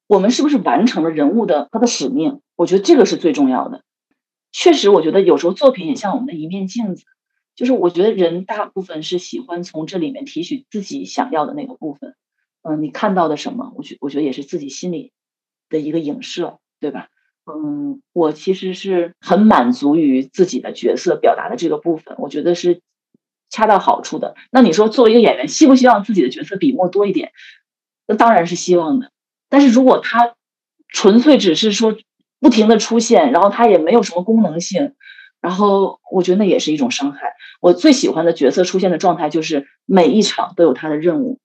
[0.06, 2.40] 我们是不是完成了人物的他的使命？
[2.56, 3.82] 我觉得这个是最重要的。
[4.52, 7.04] 确实，我觉得有时候作品也像我们的一面镜子，
[7.54, 12.14] 就是我觉得人大部分是喜欢从这里面提取自己想要的那个部分。
[12.62, 15.12] 嗯，你看到的什么，我觉我觉得也是自己心里
[15.68, 17.08] 的一个影射，对吧？
[17.46, 22.82] 嗯，我其实是很满足于自己的角色表达的这个部分，我觉得是
[23.50, 24.34] 恰到好处的。
[24.50, 27.32] 那你说，作为一个演员，希不希望自己的角色笔墨多一点？
[28.06, 29.10] 那当然是希望的。
[29.48, 30.34] 但是如果他
[30.88, 31.96] 纯粹只是说
[32.40, 34.94] 不停的出现，然后他也没有什么功能性，
[35.40, 37.34] 然后我觉得那也是一种伤害。
[37.60, 41.38] 我最喜欢的角色出现的状态就是每一场都有他的任务，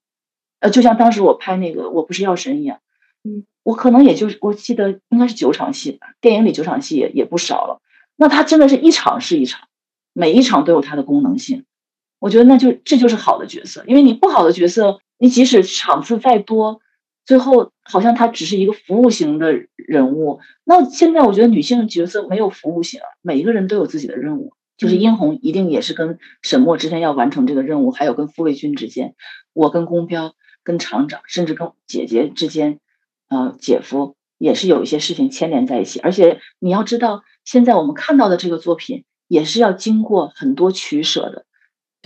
[0.59, 2.79] 呃，就像当时我拍那个《我不是药神》一样，
[3.23, 7.81] 嗯，我可能也就是我记得应该是九场戏吧，电影里九场戏也也不少了。
[8.15, 9.67] 那他真的是一场是一场，
[10.13, 11.65] 每一场都有它的功能性。
[12.25, 16.81] 我觉得那就这就是好的角色，因为你不好的角色，你即使场次再多，
[17.23, 20.39] 最后好像他只是一个服务型的人物。
[20.63, 24.53] 那现在我觉得女性角色没有服务型啊，每一个人都有自己的任务。
[24.75, 29.13] 就是殷红一定也是跟沈墨之间要完成这个任务，还有跟傅卫军之间，
[29.53, 30.33] 我跟宫彪、
[30.63, 32.79] 跟厂长，甚至跟姐姐之间，
[33.29, 35.99] 呃，姐夫也是有一些事情牵连在一起。
[35.99, 41.45] 而且你要知道，现在我们看到的这个作品也是要经过很多取舍的。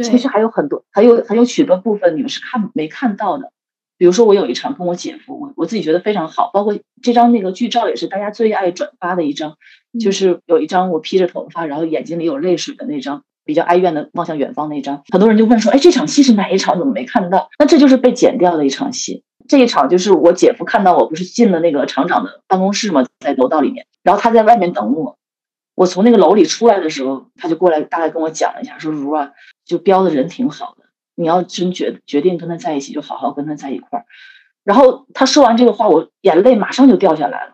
[0.04, 3.52] 其实还有很多，还有还有许多部分你们是看没看到的。
[3.98, 9.58] 比如说，我有一场跟我姐夫，我我自己觉得非常好，包括这张那个剧照也是大家最爱转发的一张，
[10.00, 15.04] 就是有一张我披着头发，然后眼睛里有泪水的那张，比较哀怨的望向远方那张。
[15.12, 16.80] 很多人就问说，哎，这场戏是哪一场？
[16.80, 17.50] 怎么没看到？
[17.60, 19.26] 那这就是被剪掉的一场戏。
[19.50, 25.18] 这一场就是我姐夫看到我不是进了那个厂长的办公室嘛，在楼道里面，然后他在外面等我。
[25.80, 29.32] 我从那个楼里出来的时候，他就过来大概跟我讲了一下，说如啊，
[29.64, 30.84] 就彪的人挺好的，
[31.16, 34.06] 你要真决决定跟他在一起，就好好跟他在一块儿。
[34.66, 37.54] 然后他说完这个话，我眼泪马上就掉下来了。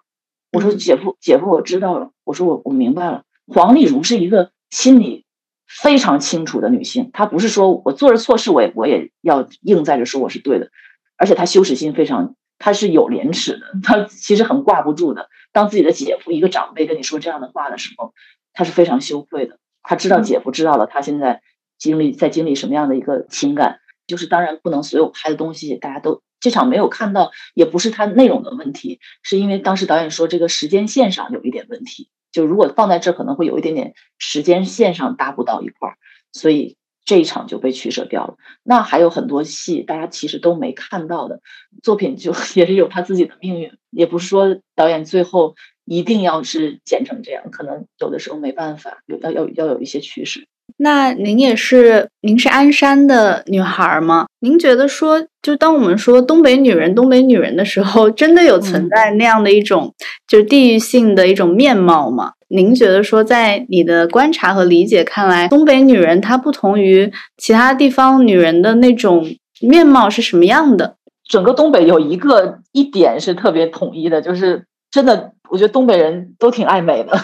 [0.52, 2.10] 我说姐夫，姐夫，我知道了。
[2.24, 3.22] 我说我我明白了。
[3.46, 5.24] 黄丽茹是一个心里
[5.68, 7.12] 非常清楚的女性。
[7.14, 10.72] 她不是说我做了错事，我也我也要硬在这说我是对的，
[11.16, 15.30] 而且她羞耻心非常，她是有廉耻的，她其实很挂不住的。
[15.56, 18.14] 当自己的姐夫一个长辈跟你说这样的话的时候，
[18.52, 19.58] 他是非常羞愧的。
[19.84, 21.42] 他知道姐夫知道了，他现在
[21.78, 23.80] 经历在经历什么样的一个情感。
[24.06, 32.10] 就是当然不能所有拍的东西大家都这场没有看到，也不是他内容的问题，是因为当时导演说这个时间线上有一点问题。
[32.34, 35.96] 就如果放在这可能会有一点点时间线上搭不到一块儿，
[36.34, 38.36] 所以这一场就被取舍掉了。
[38.64, 41.40] 那还有很多戏大家其实都没看到的
[41.84, 43.72] 作品，就 也是有他自己的命运。
[43.92, 50.48] 也不是说导演最后一定要是剪成这样，可能有的时候没办法，有要要要有一些趋势。
[50.78, 54.26] 那您也是，您是鞍山的女孩吗？
[54.40, 59.94] 您觉得说，就当我们说东北女人、东北女人的时候，真的有存在那样的一种，
[60.28, 62.34] 就是地域性的一种面貌吗？
[62.56, 69.26] 您觉得说，在你的观察和理解看来，东北女人她不同于其他地方女人的那种
[69.62, 70.96] 面貌是什么样的？
[71.28, 77.18] 整个东北有一个一点是特别统一的，就是真的，我觉得东北人都挺爱美的，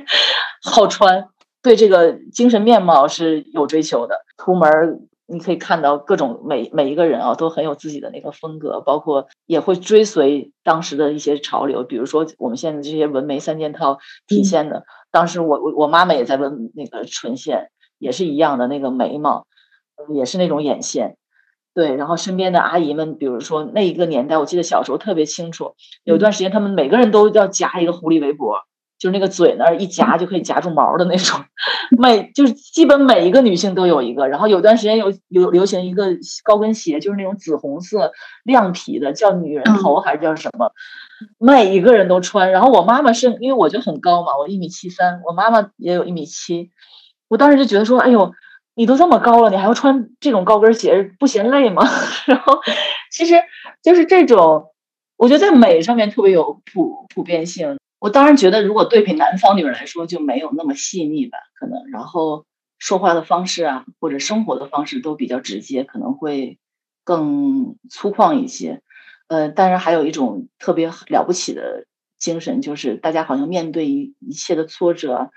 [0.62, 1.24] 好穿。
[1.60, 4.70] 对这个精神面貌是有追求的，出门
[5.30, 19.46] 你可以看到各种每每一个人啊，都很有自己的那个风格，包括也会追随当时的一些潮流，比如说我们现在这些纹眉三件套体现的，当时我我我妈妈也在纹那个唇线，也是一样的那个眉毛，
[20.14, 21.18] 也是那种眼线，
[21.74, 28.62] 对，然后身边的阿姨们，比如说那一个年代，我记得小时候特别清楚，有一段时间他们每个人都要夹一个狐狸围脖。
[28.98, 31.40] 就是那个嘴那儿一夹就可以夹住毛的那种，
[31.98, 34.28] 每就是基本每一个女性都有一个。
[34.28, 36.08] 然后有段时间有有流行一个
[36.42, 40.72] 高跟鞋，就是那种紫红色亮皮的，叫女人头还是叫什么？
[41.38, 42.50] 每一个人都穿。
[42.50, 46.70] 然后我妈妈是因为我就很高嘛，我一米七三，我妈妈也有一米七。
[47.28, 48.32] 我当时就觉得说，哎呦，
[48.74, 51.82] 你都这么高了，你还要穿这种高跟鞋，不嫌累吗？
[52.26, 52.58] 然后
[53.12, 53.34] 其实
[53.82, 54.66] 就是这种，
[55.16, 57.77] 我觉得在美上面特别有普普遍性。
[58.00, 61.84] 我当然觉得，如果对比南方女人来说，就没有那么细腻吧，可能。
[61.90, 62.46] 然后
[62.78, 66.58] 说话的方式啊，或者生活的方式都比较直接，可能会
[67.02, 68.82] 更粗犷一些。
[69.26, 71.86] 呃，当然还有一种特别了不起的
[72.18, 75.30] 精神，就是大家好像面对一一切的挫折，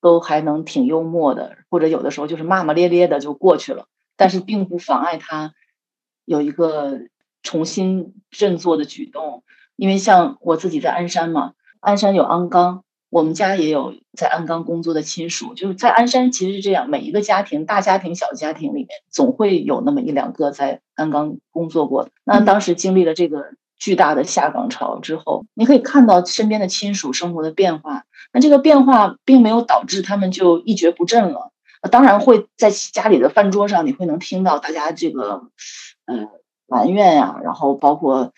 [0.00, 3.86] 都还能挺幽默的，或者有的时候就是骂骂咧咧的就过去了。
[4.16, 5.54] 但是并不妨碍他
[6.24, 6.98] 有一个
[7.44, 9.44] 重新振作的举动，
[9.76, 11.52] 因为像我自己在鞍山嘛。
[11.82, 15.52] 鞍山有鞍钢，我们家也有在鞍钢工作的亲属。
[15.54, 22.08] 就是在鞍山，其实是这样，每一个家庭，大家庭、小家庭里面，总会有那么一两个在鞍钢工作过。
[22.24, 28.04] 那当时经历了这个巨大的下岗潮之后，你可以看到身边的亲属生活的变化。
[28.32, 31.50] 那这个变化并没有导致他们就一蹶不振了。
[31.90, 35.48] 当然会在家里的饭桌上，你会能听到大家这个
[36.06, 36.28] 呃
[36.68, 38.32] 埋怨呀，然后包括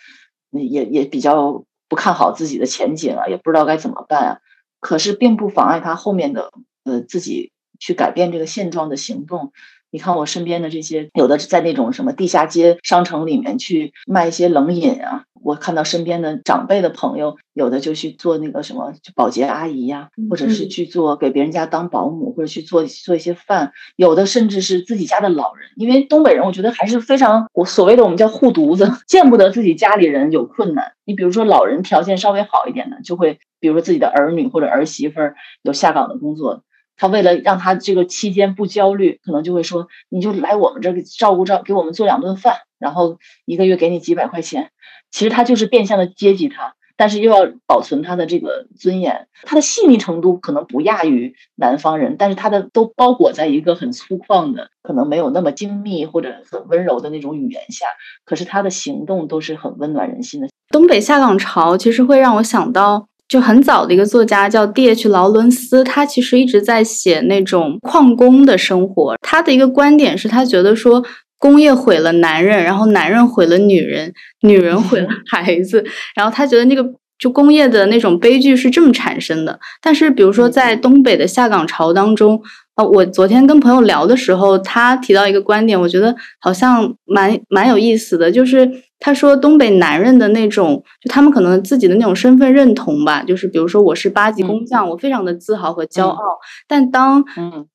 [0.51, 1.65] 也也比较。
[1.95, 4.39] 不看好自己的前景啊，也不知道该怎么办啊。
[4.81, 6.51] 可是并不妨碍他后面的
[6.83, 9.53] 呃自己去改变这个现状的行动。
[9.95, 15.23] 你看我身边的这些，有的在那种什么地下街商城里面去卖一些冷饮啊。
[15.41, 23.73] 我看到身边的长辈的朋友，有的就去做那个什么保洁阿姨呀，或者是去做给别人家当保姆，或者去做做一些饭。
[23.95, 30.95] 有的甚至是自己家的老人，因为东北人我觉得还是非常我所谓的我们叫护犊子， 见不得自己家里人有困难。
[31.05, 35.21] 你比如说老人条件稍微好一点的，就会比如说自己的儿女或者儿媳妇
[35.63, 36.65] 有下岗的工作。
[36.97, 44.71] 他为了让他这个期间不焦虑，可能就会说：“你就来我们这儿照顾照，给我们做两顿饭，然后一个月给你几百块钱。”
[45.11, 49.29] 其实他就是变相的接济他，但是又要保存他的这个尊严。
[49.43, 57.87] 他的细腻程度可能不亚于南方人，但是他的都包裹在一个很粗犷的，可能没有那么精密或者很温柔的那种语言下。
[58.25, 60.49] 可是他的行动都是很温暖人心的。
[60.71, 63.07] 东北下岗潮其实会让我想到。
[63.29, 65.09] 就很早的一个作家叫 D.H.
[65.09, 69.17] 劳伦斯，他其实一直在写那种矿工的生活。
[69.21, 71.05] 他的一个观点是他觉得说，
[71.39, 75.85] 工业毁了男人，然后男人毁了女人，女人毁了孩子，
[76.15, 76.85] 然后他觉得那个
[77.19, 79.59] 就工业的那种悲剧是这么产生的。
[79.83, 82.41] 但是，比如说在东北的下岗潮当中。
[82.77, 96.19] 呃，我昨天跟朋友聊的时候，他提到一个观点，我觉得好像蛮蛮有意思的，就是他说东北男人的那种，就他们可能自己的那种身份认同吧，就是比如说我是八级工匠，我非常的自豪和骄傲。
[96.67, 97.25] 但当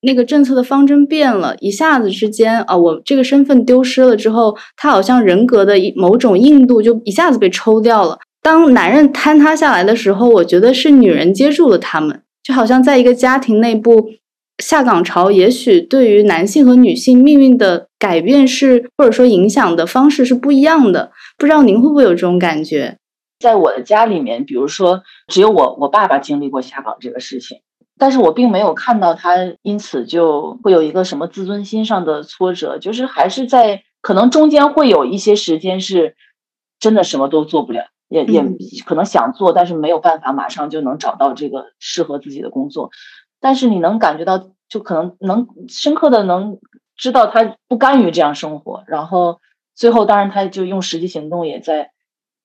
[0.02, 8.20] 那个政策的方针变了，一下子之间啊，我这个身份丢失了之后，他好像人格的某种硬度就一下子被抽掉了。
[8.42, 14.12] 当男人坍塌下来的时候，我觉得是女人接住了他们，就好像在一个家庭内部。
[14.62, 21.14] 下岗潮也许对于男性和女性命运的改变是，或者说影响的方式是不一样的。
[21.38, 22.98] 不知道您会不会有这种感觉？
[23.40, 27.60] 在我的家里面，比如说只有我我爸爸经历过下岗这个事情，
[27.98, 36.16] 但是我并没有看到他因此就会有一个什么自尊心上的挫折，就是还是在可能中间会有一些时间是
[36.82, 38.44] 真的什么都做不了，也也
[38.86, 42.90] 可能想做，但是没有办法马上就能找到这个适合自己的工作。
[43.40, 46.60] 但是你能感觉到，就可能能深刻的能
[46.98, 49.40] 知道他不甘于这样生活，然后
[49.76, 51.92] 最后当然他就用实际行动也在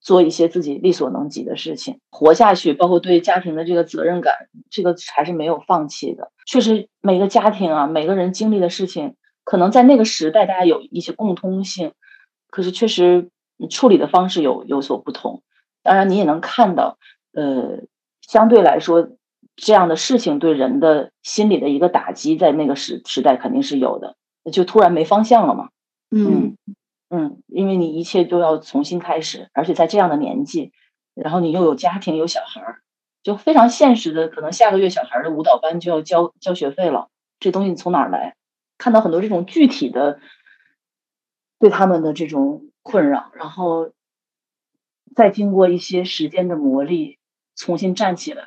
[0.00, 4.34] 做一些自己力所能及的事情，活下去，包括对家庭的这个责任感，
[4.70, 6.30] 这个还是没有放弃的。
[6.46, 11.92] 确实，每个家庭啊，每个人经历的事情，可能在那个时代大家有一些共通性，
[12.50, 13.30] 可是确实
[13.70, 15.42] 处理的方式有有所不同。
[15.84, 16.98] 当然，你也能看到，
[17.32, 17.82] 呃，
[18.20, 19.10] 相对来说。
[19.56, 24.16] 这样的事情对人的心理的一个打击，在那个时时代肯定是有的，
[24.50, 25.68] 就突然没方向了嘛。
[26.10, 26.56] 嗯
[27.08, 30.72] 嗯，因为你一切都要重新开始，而且在这样的年纪，
[31.14, 32.80] 然后你又有家庭有小孩儿，
[33.22, 38.34] 就非常现实的，可能下个月小孩的舞蹈班就要交交学费了，这东西从哪儿来？
[38.76, 40.18] 看到很多这种具体的
[41.60, 43.92] 对他们的这种困扰，然后
[45.14, 47.16] 再经过一些时间的磨砺，
[47.56, 48.44] 重新站起来。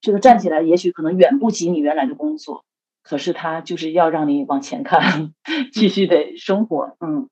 [0.00, 2.64] 这个站起来，也许可能远不及你原来的工作，
[3.02, 5.32] 可是它就是要让你往前看，
[5.72, 6.96] 继续得生活。
[7.00, 7.28] 嗯，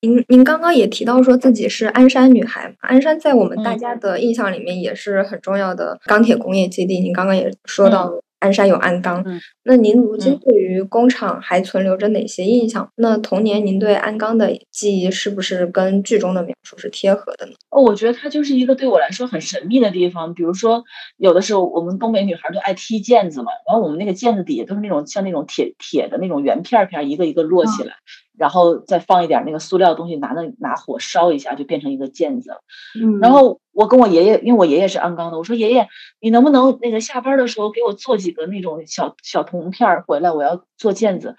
[0.00, 6.98] 您您刚刚也提到说自己是鞍山女孩，鞍山在我们大家的印象里面也是很重要的钢铁工业基地。
[7.00, 8.10] 您刚刚也说到。
[8.42, 9.24] 鞍山有鞍钢，
[9.62, 12.90] 那您如今对于工厂还存留着哪些印象？
[12.96, 17.52] 那童年您对鞍钢的记忆是不是跟剧中的描述是贴合的呢？
[17.70, 20.34] 哦，我觉得它就是一个对我来说很神秘的地方。
[20.34, 20.82] 比如说，
[21.16, 27.94] 有的时候我们东北女孩都爱踢毽子嘛，然后我们那个毽子底下都是那种像那种铁铁的那种圆片片，一个一个摞起来。
[28.38, 32.62] 然后再放一点那个塑料东西，拿那拿火烧一下，就变成一个毽子了。
[33.00, 35.88] 嗯，然后我跟我爷爷，因为我爷爷是鞍钢的，我说爷爷，
[36.20, 41.36] 你能不能那个下班的时候给我做几个那种小小铜片回来，我要做毽子。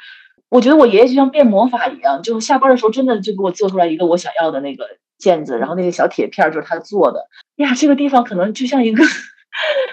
[0.50, 4.86] 我觉得我爷爷就像变魔法一样，就下班的时候真的就给我做出来一个我想要的那个
[5.20, 7.28] 毽子，然后那个小铁片就是他做的。
[7.56, 9.04] 呀，这个地方可能就像一个。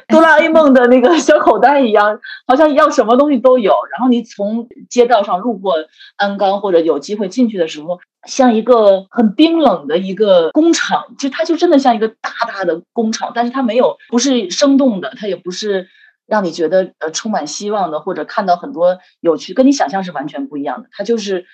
[0.08, 3.72] 哆啦 A 梦的那个小口袋一样，好像要什么东西都有。
[3.92, 5.74] 然后你从街道上路过
[6.16, 15.88] 鞍钢，或者有机会进去的时候，像一个很冰冷的一个工厂，就它就真的像一个大大的工厂，但是它没有不是生动的，它也不是
[16.26, 20.88] 让你觉得呃充满希望的，或者看到很多有趣，跟你想象是完全不一样的。
[20.92, 21.44] 它就是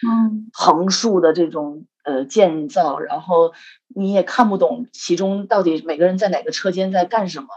[0.52, 3.52] 横竖的这种呃建造，然后
[3.94, 7.48] 你也看不懂其中到底每个人在哪个车间在干什么。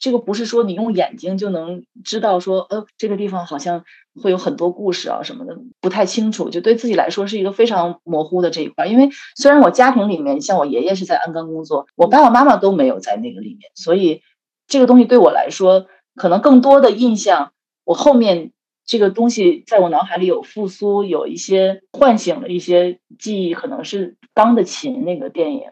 [0.00, 3.84] 这个不是说你用眼睛就能知道，说呃这个地方好像
[4.20, 6.48] 会有很多故事啊什么的，不太清楚。
[6.48, 8.86] 就对自己来说是一个非常模糊的这一块。
[8.86, 14.22] 因为虽然我家庭里面像我爷爷是在鞍钢工作，我爸爸妈妈都没有在那个里面，所以
[14.66, 17.52] 这个东西对我来说，可能更多的印象，
[17.84, 18.52] 我后面
[18.86, 25.64] 这个东西在我脑海里有复苏，有一些唤醒了一些记忆，可能是《钢的琴》那个电影。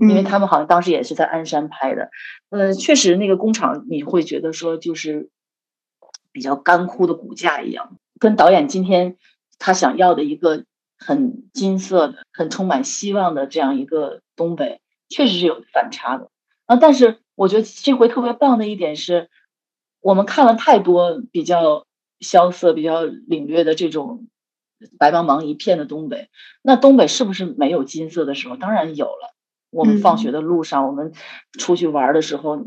[0.00, 2.10] 因为他们好像当时也是在鞍山拍的，
[2.50, 5.30] 呃，确实那个工厂你会觉得说就是
[6.32, 9.16] 比较干枯的骨架一样，跟导演今天
[9.58, 10.64] 他想要的一个
[10.98, 16.30] 很金色的、很充满希望的这样一个东北，确实是有反差的
[16.66, 16.76] 啊。
[16.76, 19.28] 但是我觉得这回特别棒的一点是，
[20.00, 21.86] 我们看了太多比较
[22.20, 24.26] 萧瑟、比较领略的这种
[24.98, 26.28] 白茫茫一片的东北，
[26.62, 28.56] 那东北是不是没有金色的时候？
[28.56, 29.34] 当然有了。
[29.74, 31.12] 我们放学的路上，我们
[31.58, 32.58] 出去玩的时候，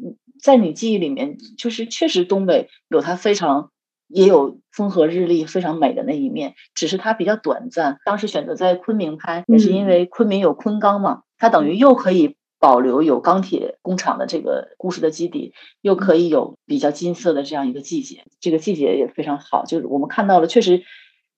[0.44, 3.72] 在你记忆里面，就是确实东北有它非常
[4.08, 7.98] 也有风和日丽、非常美的那一面，只是它比较短暂。
[8.06, 19.64] 当时选择在昆明拍，也是因为昆明有昆钢嘛，它等于又可以保留有钢铁工厂的这个故事的基底，又可以有比较金色的这样一个季节，这个季节也非常好。
[19.66, 20.84] 就是我们看到了，确实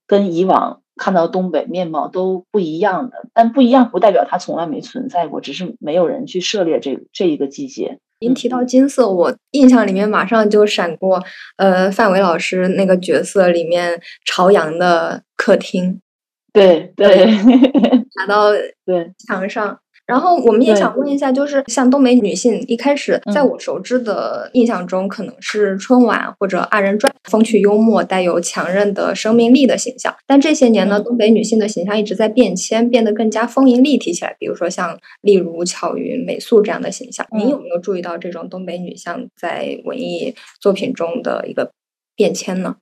[0.08, 0.82] 跟以往。
[1.00, 7.98] 看到东北面貌都不一样的，但不一样不代表它从来没存在过，只是没有人去涉猎这这一个季节。
[8.20, 11.24] 您提到金色，我印象里面马上就闪过，
[11.56, 16.02] 呃，范伟老师那个角色里面朝阳的客厅，
[16.52, 17.26] 对对，
[18.20, 18.52] 爬到
[18.86, 19.80] 对墙上。
[20.10, 30.16] 然后我们也想问一下，就是像东北女性，一开始在我熟知的印象中，可能是春晚或者二人转，风趣幽默、带有强韧的生命力的形象。
[30.26, 34.36] 但这些年呢，东北女性的形象一直在变迁，变得更加丰盈立体起来。
[34.40, 41.72] 比如说像例如巧云、美素这样的形象，您有没有注意到这种东北女性在文艺作品中的一个
[42.16, 42.78] 变迁呢？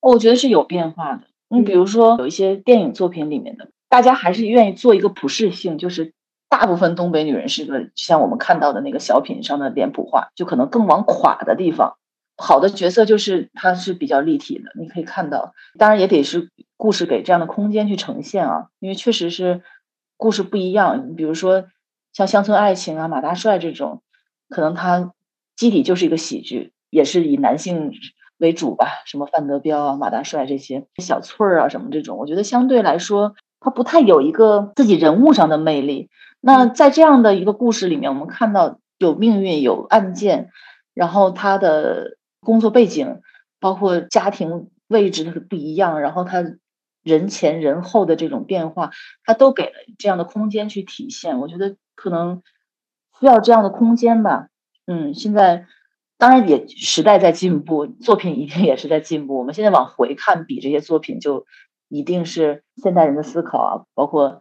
[0.00, 1.22] 我觉得是有变化的。
[1.50, 6.14] 你比如说有一些电影作品里面的，大家还是愿意做一个普适性，就是
[6.48, 11.94] 大部分东北女人是个像我们看到的那个小品上的脸谱化，就可能更往垮的地方。
[12.36, 19.62] 好的角色就是它是比较立体的，你可以看到，当然也得是故事给这样的空间去呈现啊，因为确实是
[20.16, 21.10] 故事不一样。
[21.10, 21.66] 你比如说
[22.12, 24.02] 像《乡村爱情》啊、《马大帅》这种，
[24.48, 25.12] 可能它
[25.54, 27.92] 基底就是一个喜剧，也是以男性
[28.38, 36.10] 为主吧，什么范德彪啊、马大帅这些小翠儿啊什么这种，我觉得相对来说它不太有一个自己人物上的魅力。
[36.40, 40.50] 那在这样的一个故事里面，我们看到有命运、有案件，
[40.94, 42.16] 然后他的。
[42.46, 43.22] 工作背景，
[43.58, 46.44] 包括家庭位置的不一样，然后他
[47.02, 48.90] 人前人后的这种变化，
[49.24, 51.40] 他都给了这样的空间去体现。
[51.40, 52.42] 我觉得可能
[53.18, 54.48] 需要这样的空间吧。
[54.84, 55.64] 嗯，现在
[56.18, 59.38] 当然也时代在进步，作品一定也是在进步。
[59.38, 61.46] 我们现在往回看，比这些作品就
[61.94, 64.40] 一定是现代人的思考啊，包括。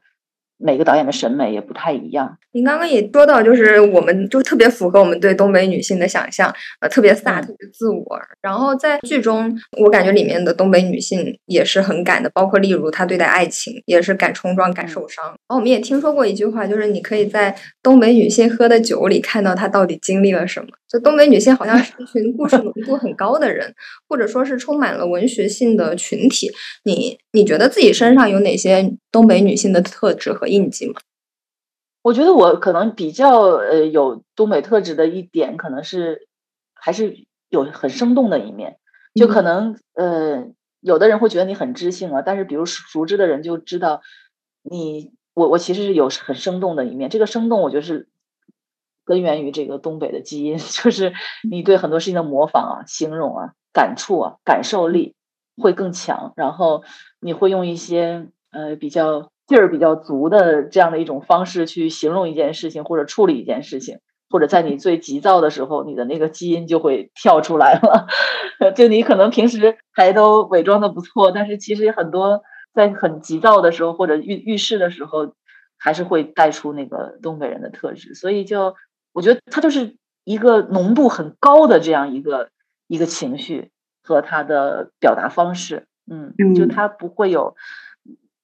[0.60, 2.38] 每个导演的审美也不太一样。
[2.54, 8.06] 您刚刚也说到，就是我们就特别符合我们对东北女性的想象，呃，特别飒，特别自我。
[8.42, 15.36] 然后在剧中，我感觉里面的东北女性也是很敢的，包括例如她对待爱情也是敢冲撞、敢受伤。
[15.46, 20.68] 然后我们也听说过一句话，就是你可以在东北女性喝的酒里看到她到底经历了什么。
[20.88, 23.76] 就东北女性好像是一群故事浓度很高的人，
[24.08, 26.50] 或者说是充满了文学性的群体。
[26.86, 30.96] 你你觉得自己身上有哪些东北女性的特质和印记吗？
[32.04, 36.28] 我觉得我可能比较呃有东北特质的一点，可能是
[36.74, 38.78] 还是有很生动的一面。
[39.14, 40.46] 就可能呃
[40.80, 44.02] 有的人会觉得你很知性啊，但是比如熟知的人就知道
[44.64, 47.10] 你我我其实是有很生动的一面。
[47.10, 48.08] 这个生动，我觉得是。
[49.06, 51.12] 根源于这个东北的基因， 就是
[51.52, 55.14] 你对很多事情的模仿啊、形容啊、感触啊、感受力
[55.58, 56.86] 会更强，然后
[57.20, 68.08] 你会用一些呃比较劲儿比较足的这样的一种方式去形容一件事情或者处理一件事情，或者在你最急躁的时候，你的那个基因就会跳出来了。
[68.74, 72.42] 就你可能平时还都伪装的不错，但是其实很多
[72.74, 75.34] 在很急躁的时候或者遇遇事的时候，
[75.78, 78.76] 还是会带出那个东北人的特质，所以就。
[79.16, 82.50] 我觉得他就是一个浓度很高的这样一个
[82.88, 83.70] 一个情绪
[84.02, 87.56] 和他的表达方式，嗯，就他不会有。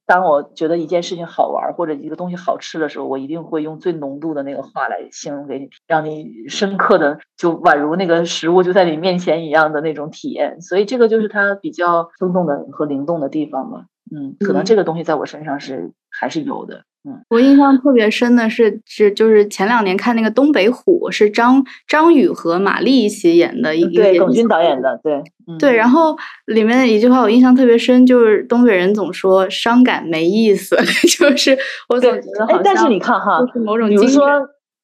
[0.05, 10.61] 当我觉得一件事情好玩或者一个东西好吃的时候，我一定会用最浓度的那个话来形容给你，让你深刻的就宛如那个食物就在你面前一样的那种体验。
[10.61, 13.85] 所以这个就是他比较生动的和灵动的地方吧。
[14.11, 16.83] 嗯，可能这个东西在我身上是还是有的。
[17.07, 25.23] 嗯，我印象特别深的是，是就是前两年看那个《东北虎》，是张张宇和马丽一起演的，一个对耿军导演的，对
[25.57, 25.75] 对。
[25.75, 30.75] 然后里面的一句话我印象特别深，就是东北人总说伤感没意思，
[31.07, 31.57] 就是
[31.87, 32.61] 我总觉得好像。
[32.63, 34.25] 但是你看哈，某种比如说。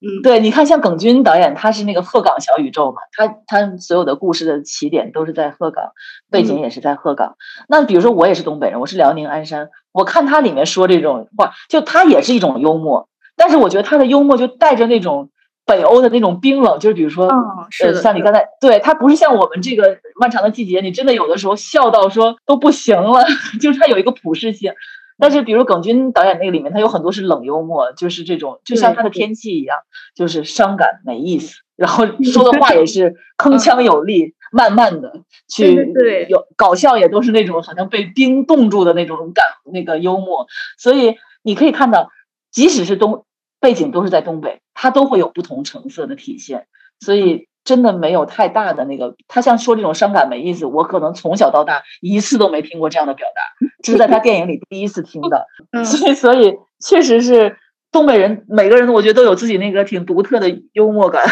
[0.02, 5.92] 嗯，对，你看，像耿军导演，他是那个鹤岗小宇宙嘛，他他所有的故事的起点都是在鹤岗，
[6.30, 7.38] 背景也是在鹤岗。
[7.70, 15.30] 那比如说我也是东北人，我是辽宁鞍山，我看他里面说这种话，就他也是一种幽默，但是我觉得他的幽默就带着那种
[15.66, 17.32] 北欧的那种冰冷，就是比如说，
[17.72, 23.24] 是像你刚才，对他不是像我们这个漫长的季节，你真的有的时候笑到说都不行了，
[23.62, 24.74] 就是他有一个普适性。
[25.18, 29.78] 但是，比如耿军导演那个里面，他有很多是冷幽默，就是这种，就像他的天气一样，
[30.16, 40.48] 就是伤感没意思，然后说的话也是 铿锵有力，慢慢的去对有搞笑，也都是那种好像被冰冻住的那种感，那个幽默。
[40.78, 42.10] 所以你可以看到，
[42.52, 43.26] 即使是东
[43.60, 46.68] 背景都是在东北，它都会有不同成色的体现。
[47.00, 47.48] 所以。
[47.66, 55.48] 真的没有太大的那个，他像说这种伤感没意思，我可能从小到大一次都没听过这样的表达，这是在他电影里第一次听的
[55.84, 57.58] 所以所以确实是
[57.92, 61.24] 东北人，每个人我觉得都有自己那个挺独特的幽默感。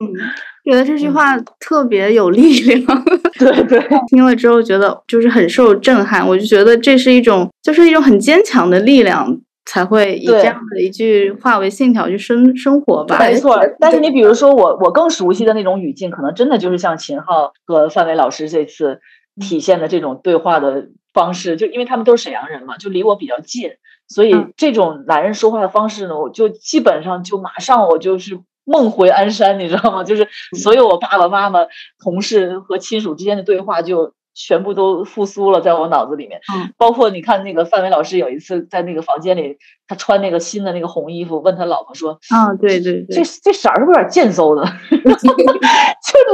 [0.00, 0.08] 嗯，
[0.64, 3.04] 觉得这句话特别有力量。
[3.38, 9.38] 对对，听了之后觉得就是很受震撼，我就觉得这是一种就是一种很坚强的力量。
[9.64, 13.18] 才会以这样的一句话为信条去生生活吧。
[13.18, 19.00] 没错，但是你比如说我，我更熟悉的那种语境，可能真的就是像秦昊和范伟老师这次
[19.40, 23.70] 体现的这种对话的方式，就因为他们都是沈阳人嘛，就离我比较近，
[24.08, 30.04] 所以这种男人说话的方式呢，我就基本上就马上我就是梦回鞍山，你知道吗？
[30.04, 31.60] 就是所有我爸爸妈妈、
[32.02, 36.40] 同事和亲属之间的对话，就全部都复苏了，在我脑子里面。
[36.54, 46.24] 嗯，包括你看那个范伟老师有一次在那个房间里，他穿那个新的那个红衣服，问他老婆说：“啊，对对对，这这色儿是不是有点贱嗖的？” 就是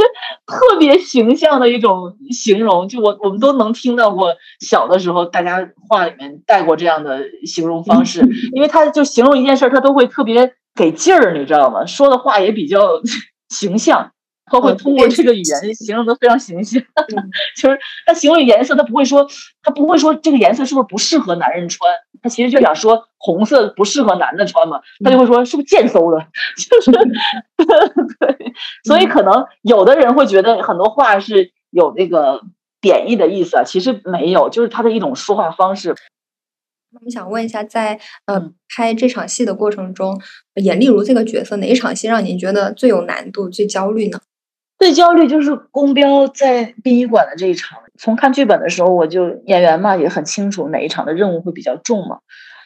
[0.46, 2.88] 特别形象的一种形容。
[2.88, 8.20] 就我我们都能听到过小的时候大家话里面带过这样的形容方式，
[8.54, 11.84] 因为他就形容一件事儿，他都会特别给劲儿，你知道吗？
[11.86, 13.00] 说的话也比较
[13.50, 14.12] 形象。
[14.50, 19.26] 他会嗯通过这个语言形容的非常形象，嗯 就是他形容颜色，他不会说
[19.62, 21.90] 他不会说这个颜色是不是不适合男人穿，
[22.22, 26.26] 他其实就想说红色不适合男的穿嘛，他就会说是不是贱嗖的，
[26.56, 26.90] 就是
[28.18, 28.52] 对，
[28.84, 32.42] 所以可能有的人会觉得很多话是有那个
[32.80, 35.94] 贬义的意思啊，其实没有，就是他的一种说话方式。
[36.90, 40.18] 那我想问一下，在呃嗯拍这场戏的过程中，
[40.62, 44.18] 演丽如这个角色，哪一场戏让您觉得最有难度、最焦虑呢？
[44.78, 47.78] 最焦虑就是宫彪在殡仪馆的这一场。
[47.98, 52.18] 从看剧本的时候，我就演员嘛也很清楚哪一场的任务会比较重嘛。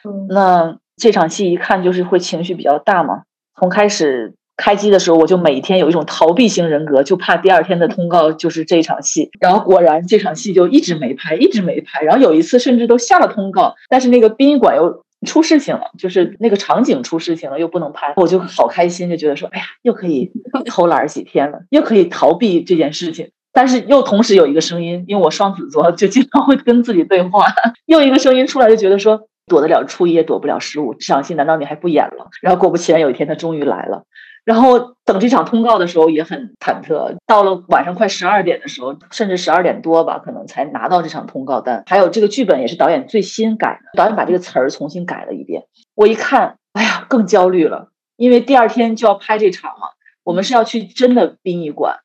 [0.05, 3.23] 嗯那这场戏一看就是会情绪比较大嘛。
[3.59, 9.31] 从开始开机的时候，我就每天有一种逃避型人格，就怕第二天的通告就是这场戏。
[9.39, 12.01] 然后果然这场戏就一直没拍，一直没拍。
[12.01, 20.31] 然后有一次甚至都下了通告，但是那个殡仪馆又出事情了，就是那个场景出事情了，又不能拍，我就好开心，就觉得说，哎呀，又可以
[20.65, 23.31] 偷懒儿几天了，又可以逃避这件事情。
[23.51, 27.45] 但是又同时有一个声音，因为我双子座，就经常会跟自己对话，
[27.85, 32.29] 又一个声音出来，就觉得说，躲得了初一，也躲不了十五，这场戏难道你还不演了？
[32.41, 34.05] 然后果不其然，有一天他终于来了。
[34.45, 41.83] 然后等这场通告的时候也很忐忑，到了晚上快十二点的时候，甚至十二点多吧，可能才拿到这场通告单。
[41.85, 45.63] 还有这个剧本也是导演最新改的，导演把这个词儿重新改了一遍。
[45.95, 49.87] 我一看，哎呀，更焦虑了，因为第二天就要拍这场嘛，
[50.23, 51.99] 我们是要去真的殡仪馆，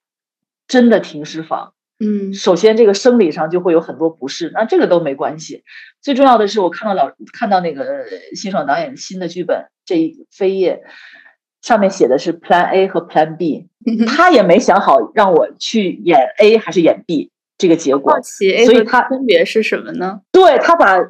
[0.69, 1.73] 真的停尸房。
[2.01, 5.65] 嗯首先这个生理上就会有很多不适，那这个都没关系。
[6.01, 8.05] 最重要的是，我看到老看到那个
[8.37, 10.85] 辛爽导演新的剧本这一扉页，
[11.63, 13.69] 上面写的是 Plan A 和 Plan B，
[14.07, 20.21] 他也没想好让我去演 A 还是演 B 这个结果所以他分别是什么呢？
[20.31, 21.05] 对他把 A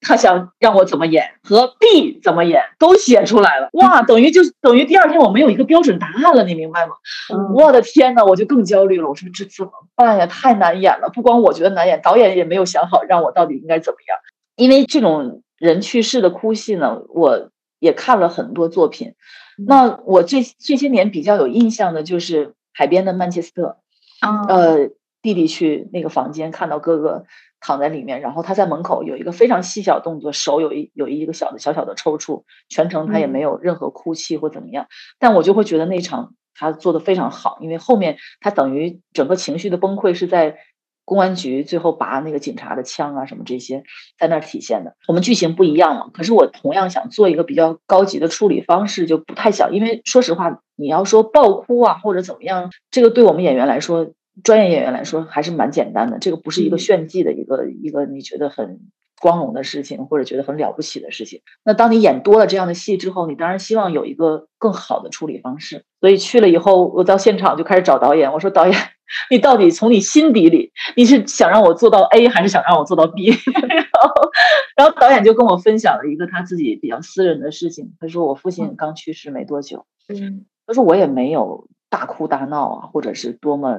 [0.00, 6.94] 他想让我怎么演和 B 怎么演都写出来了，哇，等于就等于第二天我没有一个标准答案了，你明白吗？
[7.34, 9.08] 嗯我的天呐，我就更焦虑了。
[9.08, 10.26] 我说这怎么办呀？
[10.26, 11.10] 太难演了。
[11.12, 14.16] 不光我觉得难演，导演也没有想好让我到底应该怎么样。
[14.56, 19.12] 因为这种人去世的哭戏呢，我也看了很多作品。
[19.58, 23.78] 那我这这些年比较有印象的就是《海边的曼彻斯特》。
[24.26, 24.88] 啊，呃，
[25.22, 27.24] 弟弟去那个房间看到哥哥
[27.60, 34.86] 躺在里面，然后他在门口有一个非常细小动作，手有一有一个小的小小的抽搐，全程他也嗯没有任何哭泣或怎么样，
[35.18, 40.58] 但我就会觉得那场他做的非常好，因为后面他等于整个情绪的崩溃是在。
[41.04, 43.84] 公安局最后拔那个警察的枪啊，什么这些
[44.18, 44.96] 在那儿体现的。
[45.06, 56.18] 我们剧情不一样嘛，可是我同样想做一个比较高级的处理方式，就不太想，因为说实话，你要说爆哭啊或者怎么样，这个对我们演员来说，专业演员来说还是蛮简单的。
[56.18, 58.80] 这个不是一个嗯炫技的一个一个你觉得很
[59.20, 61.40] 光荣的事情，或者觉得很了不起的事情。
[61.64, 65.84] 那当你演多了这样的戏之后，你当然希望有一个更好的处理方式。
[66.00, 68.76] 所以去了以后，我到现场就开始找导演，我说导演。
[69.30, 73.26] 你到底从你心底里，你是想让我做到 A 还是想让我做到 B？
[73.52, 74.30] 然后，
[74.76, 77.92] 然后导演就跟我分享了一个他自己比较私人的事情。
[78.00, 83.76] 他说我父亲刚去世没多久，嗯他说我也没有大哭大闹啊，或者是多么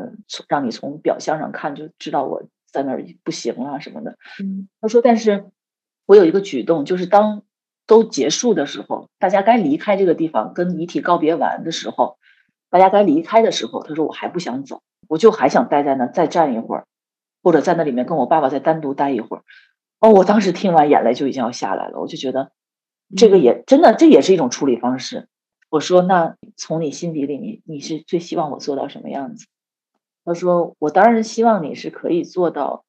[0.47, 2.43] 让你从表象上看就知道我
[2.75, 4.17] 在那儿不行啊什么的。
[4.43, 5.45] 嗯他说，但是
[6.05, 7.43] 我有一个举动，就是当
[7.87, 12.17] 都结束的时候，大家该离开这个地方，跟遗体告别完的时候，
[12.69, 14.81] 大家该离开的时候，他说我还不想走。
[15.07, 16.85] 我就还想待在那再站一会儿，
[17.43, 19.43] 或者在那里面跟我爸爸再单独待一会儿。
[19.99, 22.51] 哦，我当时听完眼泪就已经要下来了，我就觉得
[23.15, 25.27] 这个也真的，这也是一种处理方式。
[25.69, 29.45] 我说，那从你心底里，你你是最希望我做到什么样子？
[30.25, 32.83] 他说，我当然希望你是可以做到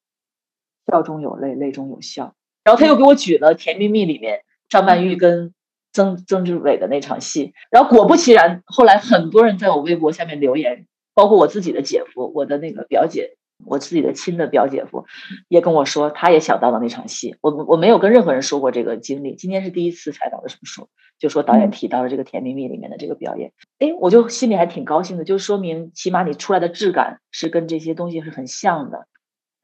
[0.87, 2.34] 笑中有泪，泪中有笑。
[2.64, 5.55] 然后他又给我举了《甜蜜蜜》里面张曼玉跟
[5.93, 10.87] 曾曾志伟的那场戏，然后果不其然，后来很多人在我微博下面留言。
[11.14, 15.04] 包括我自己的姐夫，我的那个表姐，我自己的亲的表姐夫，
[15.48, 17.34] 也跟我说，他也想到了那场戏。
[17.40, 20.88] 我我没有跟任何人说过这个经历，今天是第一次采访的时候说，
[21.18, 29.07] 就说导演提到了这个《甜蜜蜜》里面的这个表演，哎，我就心里还挺高兴的，就说明起码你出来的质感是跟这些东西是很像的。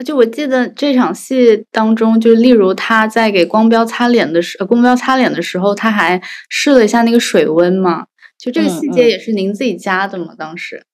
[0.05, 10.35] 就我记得这场戏当中，就例如他在给光标擦脸的时，呃光标擦脸的时候，他还试了一下那个水温嘛，就这个细节也是您自己加的吗？
[10.37, 10.85] 当时？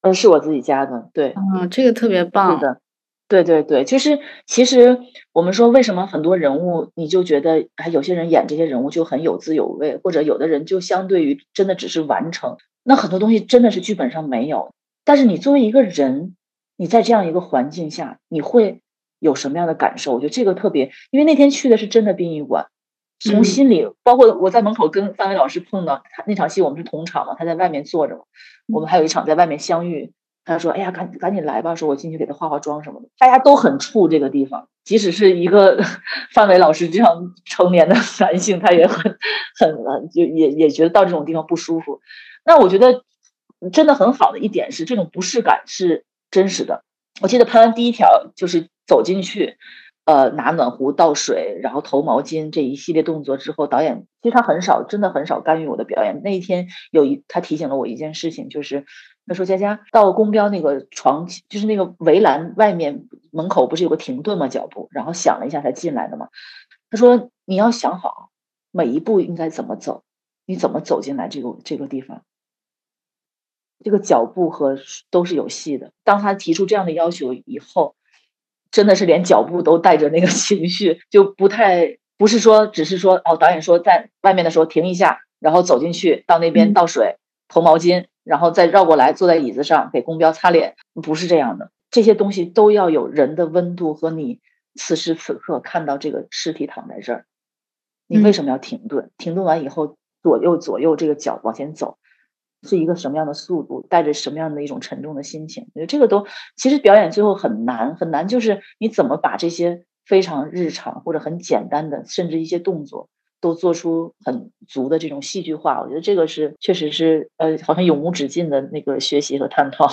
[0.00, 2.58] 嗯，是我自己加的，对，嗯，这个特别棒。
[2.58, 2.80] 是的，
[3.28, 5.00] 对对对，就是其实
[5.32, 14.72] 我们说为什么很多人物你就觉得哎，有些人演这些人物就很有滋有味，或者有的人就相对于真的只是完成，那很多东西真的是剧本上没有。
[15.04, 16.36] 但是你作为一个人，
[16.76, 18.80] 你在这样一个环境下，你会
[19.18, 20.14] 有什么样的感受？
[20.14, 22.66] 我觉得这个特别，因为那天去的是真的殡仪馆，
[23.20, 28.22] 从心里，包括我在门口跟范伟老师碰到他那场戏，我们是同场嘛，他在外面坐着嘛，
[28.66, 30.12] 我们还有一场在外面相遇。
[30.44, 31.74] 他说：“哎呀，赶赶紧来吧！
[31.74, 33.08] 说我进去给他化化妆什么的。
[33.18, 35.78] 大家都很怵这个地方，即使是一个
[36.32, 39.18] 范伟老师这样成年的男性，他也很
[39.58, 42.00] 很就也也觉得到这种地方不舒服。
[42.46, 43.04] 那我觉得
[43.74, 46.82] 真的很好的一点是，这种不适感是真实的。
[47.20, 49.58] 我记得拍完第一条就是走进去，
[50.08, 56.22] 呃，拿暖壶倒水，然后投毛巾这一系列动作之后，导演其实他很少，真的很少干预我的表演。
[56.24, 58.86] 那一天有一他提醒了我一件事情，就是。”
[59.28, 64.48] 他说：“佳佳到公标那个床，就是那个围栏外面门口不是有个停顿吗？
[64.48, 66.28] 脚步，然后想了一下才进来的嘛。
[66.88, 68.30] 他说你要想好
[68.70, 70.02] 每一步应该怎么走，
[70.46, 72.22] 你怎么走进来这个这个地方，
[73.84, 74.78] 这个脚步和
[75.10, 75.92] 都是有戏的。
[76.04, 77.96] 当他提出这样的要求以后，
[78.70, 87.16] 真的是连脚步都带着那个 情绪，就不太不是说只是说哦，导演说在外面的时候停一下，然后走进去到那边倒水、
[87.48, 91.70] 投毛巾。”然后再绕过来，坐在椅子上给公标擦脸，不是这样的。
[91.90, 94.40] 这些东西都要有人的温度和你
[94.74, 97.24] 此时此刻看到这个尸体躺在这儿，
[98.06, 99.10] 你为什么要停顿？
[99.16, 101.96] 停顿完以后，左右左右这个脚往前走，
[102.62, 103.86] 是一个什么样的速度？
[103.88, 105.64] 带着什么样的一种沉重的心情？
[105.74, 113.08] 我觉得这个都其实表演最后很难很难，就是你怎么把这些非常日常或者很简单的，甚至一些动作。
[113.40, 119.88] 都做出很足的这种戏剧化，我觉得这个是确实是呃，好像永无止境的那个学习和探讨。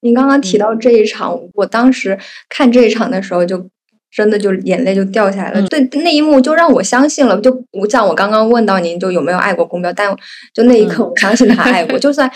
[0.00, 3.70] 您刚刚提到这一场，我当时看这一场的时候，就
[4.10, 5.62] 真的就眼泪就掉下来了。
[5.68, 7.40] 对那一幕，就让我相信了。
[7.40, 9.92] 就我像我刚刚问到您，就有没有爱过公标？
[9.92, 10.14] 但
[10.52, 11.98] 就那一刻，我相信他爱过。
[12.00, 12.30] 就算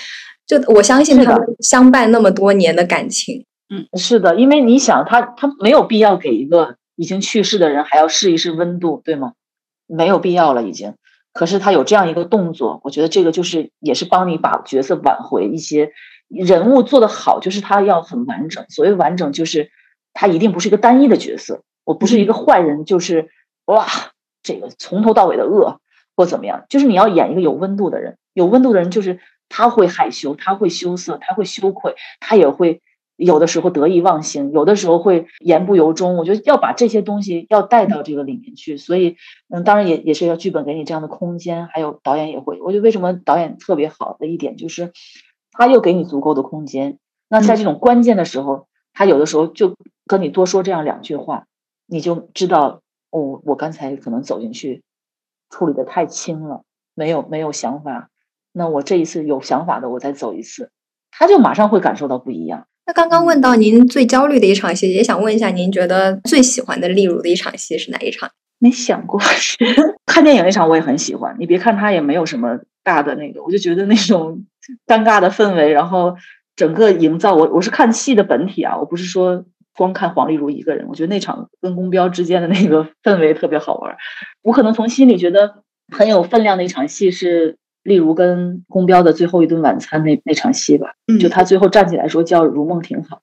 [0.46, 3.44] 就我相信他们相伴那么多年的感情。
[3.70, 9.32] 嗯，是的，因为你想，他他没有必要给一个已经去世的人还要试一试温度，对吗？
[9.86, 10.94] 没有必要了，已经。
[11.32, 15.92] 可是他有这样一个动作，我觉得这个就是也是帮你把角色挽回一些
[16.28, 18.66] 人物做得好，就是他要很完整。
[18.68, 19.70] 所谓完整，就是
[20.12, 21.62] 他一定不是一个单一的角色。
[21.84, 23.30] 我不是一个坏人，就是
[23.66, 23.86] 哇，
[24.42, 25.80] 这个从头到尾的恶
[26.16, 28.16] 或怎么样，就是你要演一个有温度的人。
[28.32, 32.80] 有温度的人就是他会害羞，他会羞涩，他会羞愧，他也会。
[33.14, 36.16] 有的时候得意忘形，有的时候会言不由衷。
[36.16, 39.16] 我觉得要把这些东西要带到这个里面去，所以，
[39.48, 42.60] 嗯，当然也也是要剧本给你这样的空间，还有导演也会。
[42.60, 44.92] 我觉得为什么导演特别好的一点就是，
[45.52, 46.98] 他又给你足够的空间。
[47.28, 49.76] 那在这种关键的时候，他有的时候就
[50.06, 51.46] 跟你多说这样两句话，
[51.86, 54.82] 你就知道，哦，我刚才可能走进去
[55.50, 56.62] 处理的太轻了，
[56.94, 58.08] 没有没有想法。
[58.52, 60.70] 那我这一次有想法的，我再走一次，
[61.10, 62.66] 他就马上会感受到不一样。
[62.84, 68.30] 那刚刚问到您最焦虑的一场戏，也想问一下，您觉得最喜欢的例如的一场戏是哪一场？
[68.58, 69.56] 没想过是，
[70.06, 71.34] 看电影那场我也很喜欢。
[71.38, 74.44] 你别看他也没有什么大的那个，我就觉得那种
[74.86, 76.14] 尴尬的氛围，然后
[76.56, 79.44] 整个营造，我我是看戏的本体啊，我不是说
[79.76, 80.86] 光看黄丽如一个人。
[80.88, 83.96] 我觉得那场跟宫标之间的那个氛围特别好玩，
[84.42, 87.58] 我可能从心里觉得很有分量的一场戏是。
[87.84, 93.22] 例如跟宫标的最后一顿晚餐那那场戏吧，就他最后站起来说叫如梦挺好，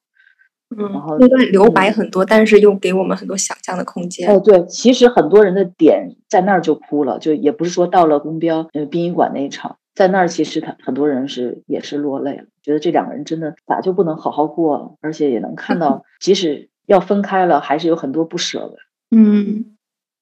[0.78, 4.30] 嗯，然后那段留白很多，但是又给我们很多想象的空间。
[4.30, 18.76] 哦，对，其实很多人的点在那儿就哭了，就也不是说到了宫标呃殡仪馆那一场，在那儿其实他很多人是也是落泪了，觉得这两个人真的咋就不能好好过，而且也能看 到，即使要分开了，还是有很多不舍的。
[19.14, 19.76] 嗯。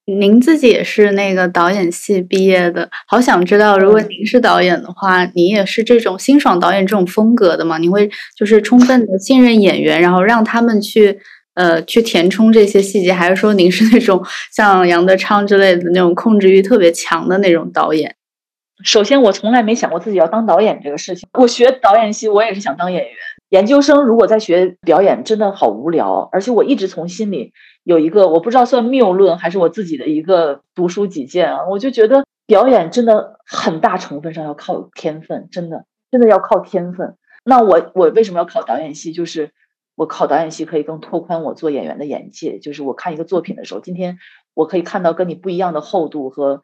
[0.09, 7.77] 您自己也是那个导演系毕业的，好想知道，如果您是导演的话，你也是这种辛爽导演这种风格的吗？
[7.77, 11.19] 你会就是充分的信任演员，然后让他们去
[11.55, 14.23] 呃去填充这些细节，还是说您是那种
[14.55, 18.15] 像杨德昌之类的那种控制欲特别强的那种导演？
[18.83, 21.27] 首先，我从来没想过自己要当导演这个事情。
[21.33, 23.11] 我学导演系，我也是想当演员。
[23.49, 26.29] 研究生如果在学表演，真的好无聊。
[26.31, 27.53] 而且我一直从心里
[27.83, 31.65] 有一个，我不知道算谬论还是我自己的一个读书己见啊。
[31.69, 37.15] 我就觉得表演真的很大成分上要靠天分，真的真的要靠天分。
[37.43, 39.11] 那我我为什么要考导演系？
[39.11, 39.51] 就是
[39.95, 42.59] 我考导演系可以更拓宽我做演员的眼界。
[42.59, 44.17] 就是我看一个作品的时候，今天
[44.53, 46.61] 我可以看到跟你不一样的厚度和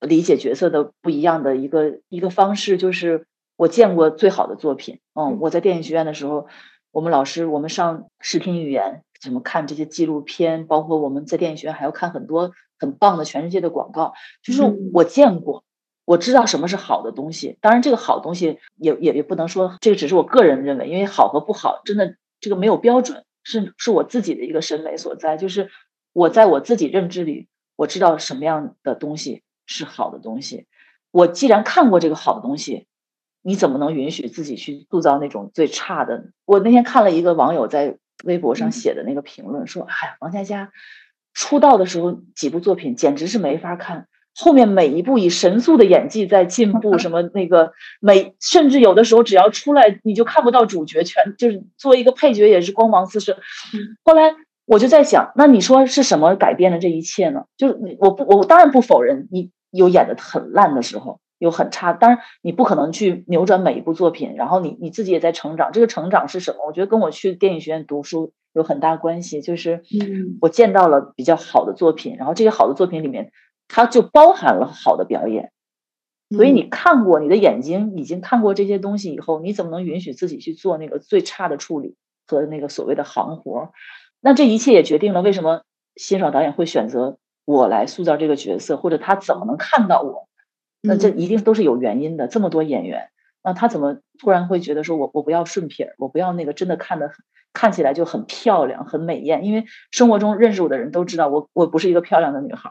[0.00, 3.26] 理解角色的不一样的一个一个方式，就是。
[3.58, 6.46] 我见过最好的作品，嗯，我在电影学院的时候，
[6.92, 15.64] 我们老师，我们上视听语言，什么看这些纪录片，包括我们在电影学院还要看很多很棒的全世界的广告，就是我见过，
[16.04, 17.56] 我知道什么是好的东西。
[17.62, 25.70] 当然，这个好东西也也也不能说这个只是我个人认为，因为好和不好真的这个没有标准，是是我自己的一个审美所在，就是
[26.12, 30.66] 我在我自己认知里，我知道什么样的东西是好的东西。
[31.10, 32.86] 我既然看过这个好的东西。
[33.48, 36.30] 你怎么能允许自己去塑造那种最差的？
[36.46, 40.72] 我那天看了一个网友在微博上写的那个评论，说：“哎呀，王佳佳
[41.32, 53.38] 出道的时候几部作品简直是没法看，后面每一部以神速的演技在进步，什么那个每甚至有的时候只要出来你就看不到主角，全就是作为一个配角也是光芒四射。”
[54.02, 57.44] 后来我就在想，那你说是什么改变了这一切呢？
[57.56, 61.20] 就是我不我当然不否认你有演的很烂的时候。
[61.38, 65.70] 有很差，当然你不可能去扭转每一部作品，然后你你自己也在成长。
[65.70, 66.66] 这个成长是什么？
[66.66, 69.42] 我觉得跟我去电影学院读书有很大关系。
[69.42, 69.82] 就是，
[70.40, 73.32] 我见到了比较好的作品，然后这些好的作品里面，
[73.68, 75.52] 它就包含了好的表演。
[76.34, 81.96] 所以你看过，你的眼睛已经看过这些东西以后，你怎么能允许自己去做那个最差的处理
[82.26, 83.72] 和那个所谓的行活？
[84.22, 85.64] 那这一切也决定了为什么
[85.96, 90.28] 辛爽导演会选择我来塑造这个角色，或者他怎么能看到我？
[90.82, 92.28] 那这一定都是有原因的。
[92.28, 93.08] 这么多演员，
[93.42, 97.10] 那他怎么突然会觉得说，我我不要顺撇，我不要那个真的看的
[97.52, 99.44] 看起来就很漂亮、很美艳？
[99.44, 102.70] 因为生活中认识我的人都知道，我我不是一个漂亮的女孩。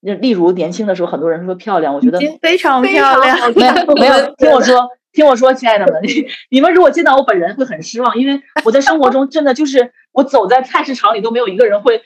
[0.00, 3.52] 那例如年轻的时候，很多人说漂亮，我觉得非常漂亮。
[3.54, 6.02] 没有没有， 听我说，听我说，亲爱的们，
[6.50, 12.02] 你们如果见到我本人会很失望，因为我在生活中真的就是我走在菜市场里都没有一个人会。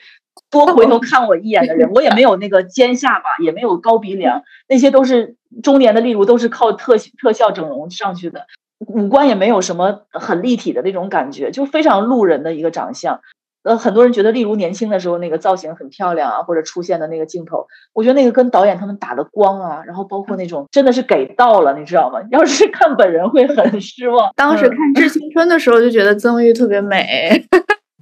[0.51, 8.45] 多回头看我一眼的人，我也没有那个尖下巴，也没有高鼻梁，那些都是中年的，例如都是靠特特效整容上去的，
[8.77, 13.19] 五官也没有什么很立体的那种感觉，就非常路人的一个长相。
[13.67, 22.19] 呃，很多人觉得例如年轻的时候那个造型很漂亮啊，或者出现的那个镜头，我觉得那个跟导演他们打的光啊，然后包括那种真的是给到了，你知道吗？
[22.31, 24.31] 要是看本人会很失望。
[24.35, 27.45] 当时看《致青春》的时候就觉得曾玉特别美。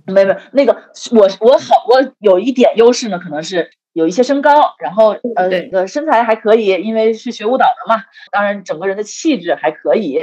[0.07, 0.78] 没没，那个
[1.11, 8.04] 我我好我有一点优势呢，可能是有一些身高，然后呃那个身材还可以，因为是学舞蹈的嘛。
[8.30, 10.20] 当然整个人的气质还可以，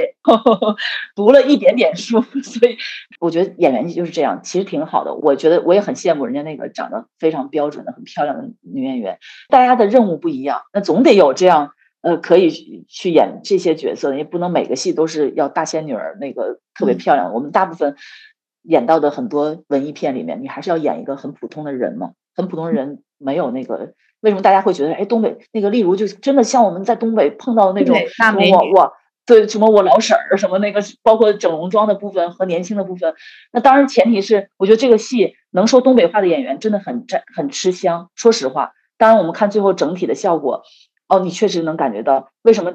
[1.15, 2.77] 读了一点点书， 所以
[3.19, 5.15] 我觉得演员就是这样，其实挺好的。
[5.15, 9.17] 我觉得我也很羡慕人家那个长得非常标准的、很漂亮的女演员。
[9.49, 11.71] 大家的任务不一样，那总得有这样
[12.03, 17.33] 呃可以去演这些角色，也不能每个戏都是要大仙女儿那个特别漂亮。
[17.33, 17.95] 我们大部分。
[18.65, 22.11] 演到的很多文艺片里面，你还是要演一个很普通的人嘛？
[22.33, 27.97] 很普通的人没有那个，为什么大家会觉得，哎，东北那个，例如就真的像我们在东北碰到的那种
[28.51, 28.93] 我我
[29.25, 33.15] 对什么我老婶儿什么那个，包括整容妆的部分和年轻的部分。
[33.51, 38.09] 那当然前提是，我觉得这个戏能说东北话的演员真的很占很吃香。
[38.15, 40.63] 说实话，当然我们看最后整体的效果，
[41.07, 42.73] 哦，你确实能感觉到为什么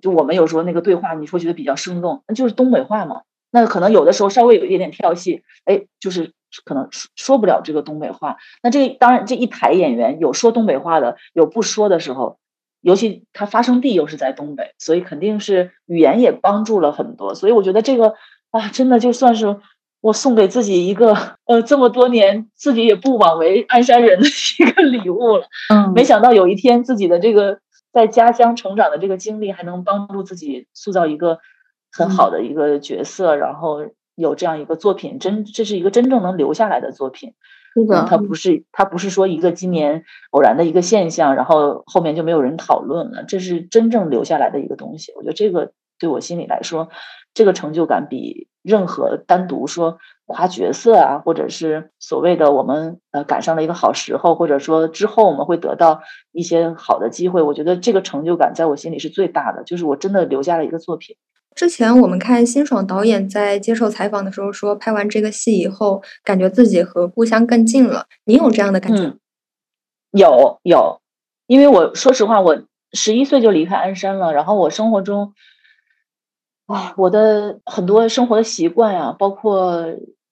[0.00, 3.22] 就我们有时候那个对话，你说觉得比较生动，那就是东北话嘛。
[3.50, 6.32] 那可能有的时候稍微有一点点跳戏，哎，就是
[6.64, 8.36] 可能说说不了这个东北话。
[8.62, 12.38] 那这当然这一排演员有说东北话的，有不说的时候，
[12.80, 17.34] 尤其他发生地又是在东北，所以肯定是语言也帮助了很多。
[17.34, 18.14] 所以我觉得这个
[18.50, 19.58] 啊，真的就算是
[20.00, 25.46] 我送给自己一个呃这么多年自己也不枉为鞍山人的一个礼物了。
[25.72, 27.58] 嗯，没想到有一天自己的这个
[27.92, 31.38] 在家乡成长的这个经历，还能帮助自己塑造一个。
[31.92, 33.78] 很好的一个角色，然后
[34.16, 37.34] 有这样一个作品，真这是一个真正能留下来的作品。
[37.74, 43.22] 是的，它不是它不是说一个今年偶然的一个现象，然后后面就没有人讨论了。
[43.22, 45.12] 这是真正留下来的一个东西。
[45.14, 46.88] 我觉得这个对我心里来说，
[47.34, 56.00] 这个成就感比任何单独说夸角色啊，或者是所谓的我们呃赶上了一个好时候，或者说之后我们会得到
[56.32, 59.64] 一些好的机会，我觉得这个成就感在我心里是最大的。
[59.64, 61.16] 就是我真的留下了一个作品。
[61.56, 68.06] 之前我们看辛爽导演在接受采访的时候说，拍完这个戏以后，感觉自己和故乡更近了。
[68.26, 69.16] 你有这样的感觉？
[70.10, 71.00] 有有，
[71.46, 75.32] 因为我说实话，我十一岁就离开鞍山了，然后我生活中，
[76.66, 79.86] 啊，我的很多生活的习惯呀，包括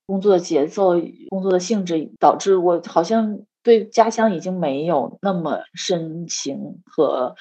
[0.06, 1.00] 工作的节奏、
[1.30, 7.34] 工作的性质，导致我好像对家乡已经没有那么深情和。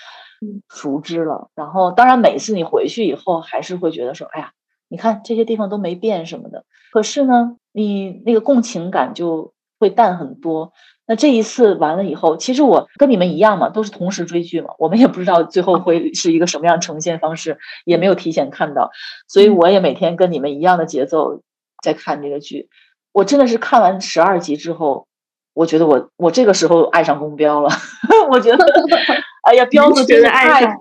[0.69, 4.51] 熟知了，然后当然每次你回去以后，还是会觉得说，哎呀，
[4.89, 6.65] 你看这些地方都没变什么的。
[6.91, 10.71] 可是呢，你那个共情感就会淡很多。
[11.05, 18.91] 那这一次完了以后，其实我跟你们一样嘛，都是同时追剧嘛，我们也不知道最后会是一个什么样呈现方式，也没有提前看到，
[19.27, 21.41] 所以我也每天跟你们一样的节奏
[21.83, 22.69] 在看这个剧。
[23.11, 25.07] 我真的是看完十二集之后，
[25.53, 27.69] 我觉得我我这个时候爱上宫彪了。
[28.31, 28.65] 我觉得，
[29.43, 30.77] 哎呀，彪子真是太，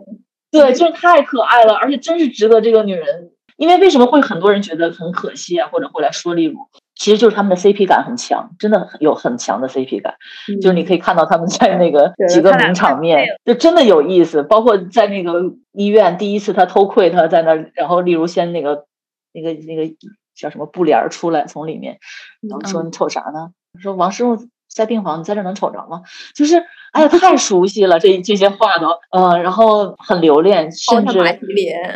[0.51, 3.31] 对，就是太可爱了，而且真是值得这个女人。
[3.57, 6.57] 因为为什么会很多人觉得很可惜啊，或者会来说例如，
[6.97, 10.15] 其实就是他们的 CP 感很强，真的有很强的 CP 感。
[10.61, 14.43] 就是你可以看到他们在那个 几个名场面，就真的有意思。
[14.43, 18.87] 包括在那个医院第一次他偷窥，他在那，然后例如先那个
[19.33, 19.95] 那个那个
[20.35, 21.99] 叫什么布帘出来从里面，
[22.41, 23.51] 然后说你瞅啥呢？
[23.81, 24.39] 说王师傅。
[24.75, 26.03] 在病房，你在这能瞅着吗？
[26.35, 26.62] 就是，
[26.93, 31.93] 哎呀，太熟悉了，这这些话都，嗯，然后很留恋，甚至马蹄莲，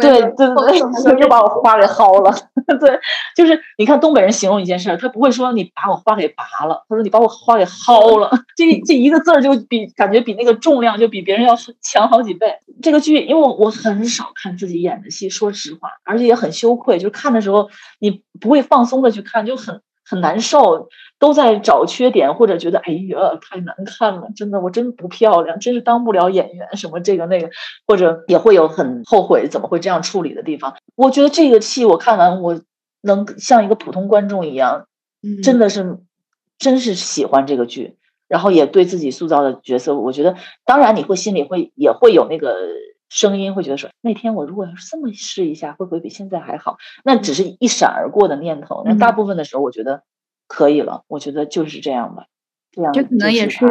[0.00, 2.30] 对对对，又把我花给薅了。
[2.78, 2.98] 对，
[3.34, 8.30] 就是你看东北人形容一件事，他不会说你把我花给拔了，他说你把我花给薅了。
[8.56, 12.58] 这这一个字儿就比感觉比那个重量就比别人要强好几倍。
[12.82, 17.68] 这个剧，因为我我很少看自己演的戏，说实话，而且也很羞愧，就是看的时候
[17.98, 19.80] 你不会放松的去看，就很。
[20.10, 20.88] 很难受，
[21.20, 27.48] 都在找缺点，或者觉得哎呀太难看了，真的我真不漂亮，真是当不了演员，什么这个那个，
[27.86, 30.74] 或者也会有很后悔怎么会这样处理的地方。
[30.96, 32.60] 我觉得这个戏我看完，我
[33.02, 34.86] 能像一个普通观众一样，
[35.44, 35.98] 真的是
[36.58, 37.96] 真是喜欢这个剧，
[38.26, 40.34] 然后也对自己塑造的角色，我觉得
[40.64, 42.56] 当然你会心里会也会有那个
[43.10, 46.78] 声音，会觉得说那天我如果要是这么试一下，会不会比现在还好？
[47.04, 50.02] 那只是一闪而过的念头，那大部分的时候我觉得。
[50.52, 52.24] 可以了，我觉得就是这样吧。
[52.72, 53.64] 这样就可能也是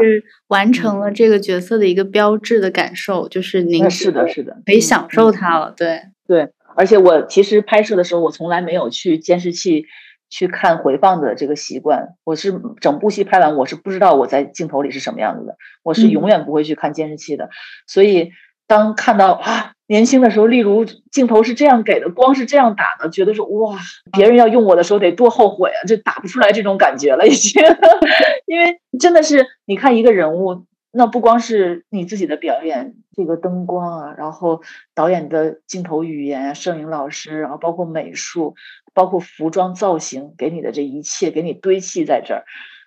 [0.48, 5.74] 完成了这个角色的一个标志的感受，就是您是的，是的，可以享受它了。
[5.76, 9.88] 对对，而且我其实拍摄的时候，我从来没有去监视器
[10.30, 12.16] 去看回放的这个习惯。
[12.24, 17.50] 我是整部戏拍完，我是不知道我在镜头里是什么样子的，我是永远不会去看监视器的。
[17.88, 18.32] 所以
[18.70, 19.74] 当看到啊。
[19.92, 23.76] 年轻的时候，例如镜头是这样给的，光是这样打的，觉得说哇，
[24.12, 25.82] 别人要用我的时候得多后悔啊！
[25.88, 27.60] 就打不出来这种感觉了，已经。
[28.46, 34.62] 因为真的是，你看一个人物，那不光是你自己的表演，这个灯光啊，然后
[34.94, 38.54] 导演的镜头语言啊、摄影老师，然后包括美术，
[38.94, 42.44] 包括服装造型，给你的这一切，给你堆砌在这儿，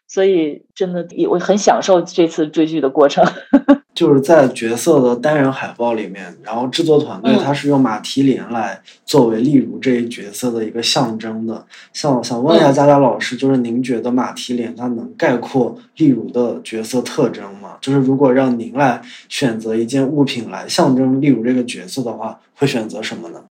[0.06, 3.24] 所以真的，我很享受这次追剧的过程。
[3.94, 11.66] 就是在角色的单人海报里面，然后制作团队他是用马蹄莲来作为例如这一角色的一个象征的。
[11.92, 17.76] 想想问一下佳佳老师，就是您觉得马蹄莲它能概括例如的角色特征吗？
[17.82, 23.44] 就是如果让您来选择一件物品来象征例如这个角色的话，会选择什么呢？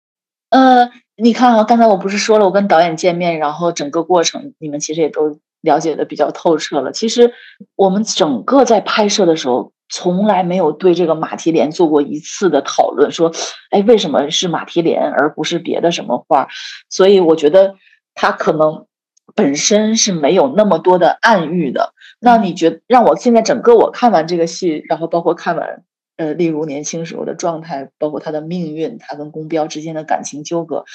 [0.49, 6.91] 呃，你看啊，刚才我不是说了，我跟导演见面，然后整个过程你们其实也都了解的比较透彻了。
[6.91, 7.31] 其实
[7.75, 9.71] 我们整个在拍摄的时候。
[9.91, 13.31] 从来没有对这个马蹄莲做过一次的讨论，说，
[13.69, 16.47] 哎，为什么是马蹄莲而不是别的什么花？
[16.89, 17.75] 所以我觉得
[18.15, 18.87] 他可能
[19.35, 21.93] 本身是没有那么多的暗喻的。
[22.19, 25.83] 那你觉让我现在整个我看完这个戏，然后包括看完，
[26.15, 30.85] 呃，例如年轻时候的状态，包括他的命运，他跟宫彪之间的感情纠葛，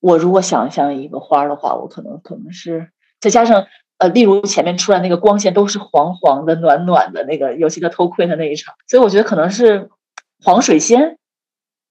[0.00, 2.90] 我如果想象一个花的话，我可能可能是
[3.20, 3.66] 再加上。
[3.98, 9.90] 呃，例如前面出来那个光线都是黄黄的、暖暖的那个，尤其他偷窥的那一场，所以我觉得可能是
[10.40, 11.18] 黄水仙，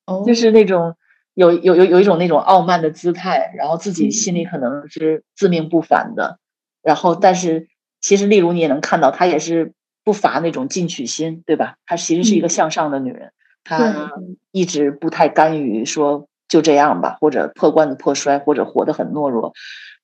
[0.05, 0.95] 哦，就是那种
[1.33, 6.39] 有有有有一种那种傲慢的姿态，然后自己心里可能是自命不凡的，
[6.81, 7.67] 然后但是
[7.99, 9.73] 其实例如你也能看到，她也是
[10.05, 11.75] 不乏那种进取心，对吧？
[11.85, 13.33] 她其实是一个向上的女人，
[13.65, 14.11] 她
[14.53, 19.51] 一直不太甘于说就这样吧，或者破罐子破摔，或者活得很懦弱。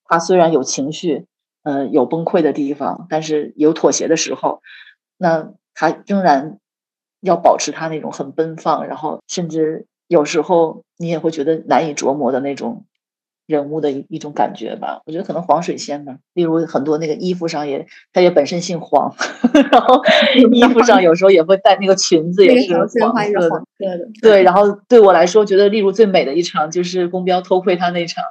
[0.04, 1.28] 她虽然有情绪。
[1.64, 4.62] 呃，有崩溃的地方，但是有妥协的时候，
[5.18, 6.60] 那他仍然
[7.22, 12.86] 要保持他那种很奔放，然后甚至有时候你也会觉得难以琢磨的那种
[13.48, 15.02] 人物的一一种感觉吧。
[15.06, 19.16] 我觉得可能黄水仙吧，例如很多那个衣服上也，他也本身姓黄，
[19.72, 20.02] 然后
[20.52, 23.64] 衣服上有时候也会带那个裙子也是黄色的，
[24.22, 24.44] 对。
[24.44, 28.24] 然后对我来说，觉得例如最美的一场就是宫彪偷窥他那场，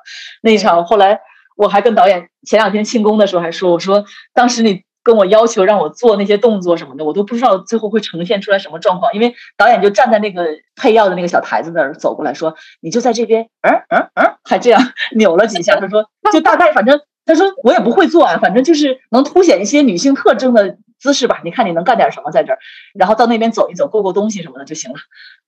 [0.42, 1.20] 那场后来。
[1.62, 4.04] 我还跟导演前两天庆功的时候还说，我说
[4.34, 9.14] 当时你跟我要求让我做那些动作什么的，我都不知道最后会呈现出来什么状况。
[9.14, 14.80] 因为导演就站在那个配药的那个小台子那儿走过来说，你就在这边，嗯嗯嗯，还这样
[15.16, 15.76] 扭了几下。
[15.80, 21.40] 他说，就大概反正他说我也不会做啊，反正就是能凸显一些女性特征的姿势吧。
[21.44, 22.58] 你看你能干点什么在这儿，
[22.94, 24.98] 然后到那边走一走，购购东西什么的就行了。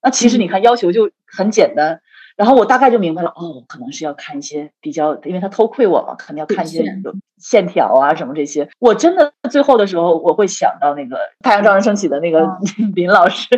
[0.02, 2.00] 那其实你看要求就很简单。
[2.36, 6.84] 然后我大概就明白了，哦，可能是要看一些比较，因为他偷窥我嘛，可能要看一些
[7.38, 8.68] 线条啊什么这些。
[8.80, 12.46] 我真的最后的时候，我会想到那个《太阳照常升起》的那个
[12.94, 13.48] 林老师，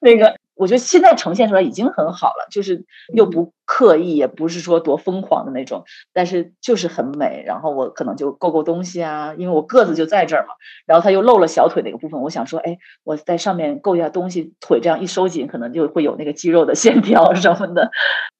[0.00, 7.44] 那个我觉得现在呈现出来已经很好了，就是又不刻意，也不是说多疯狂的那种，但是就是很美。
[7.46, 10.54] 然后我可能就够够东西啊，因为我个子就在这儿嘛。
[10.86, 17.92] 然后他又露了小腿那个部分，我想说，哎，我在上面够一下东西，腿这样一收紧，可能就会有那个肌肉的线条什么的。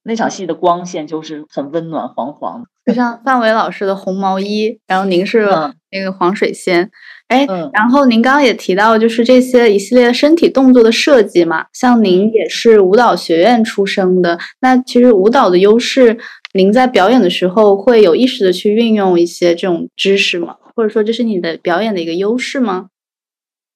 [0.03, 5.47] 那场戏的光线就是很温暖，黄黄的，就像范伟老师的红毛衣，然后您是
[5.91, 6.91] 那个黄水仙。
[7.27, 16.17] 哎，然后您刚刚也提到，就是这些一系列身体动作的设计嘛，像您也是舞蹈学院出生的，那其实舞蹈的优势，
[16.55, 20.57] 您在表演的时候会有意识的去运用一些这种知识吗？
[20.75, 22.87] 或者说这是你的表演的一个优势吗？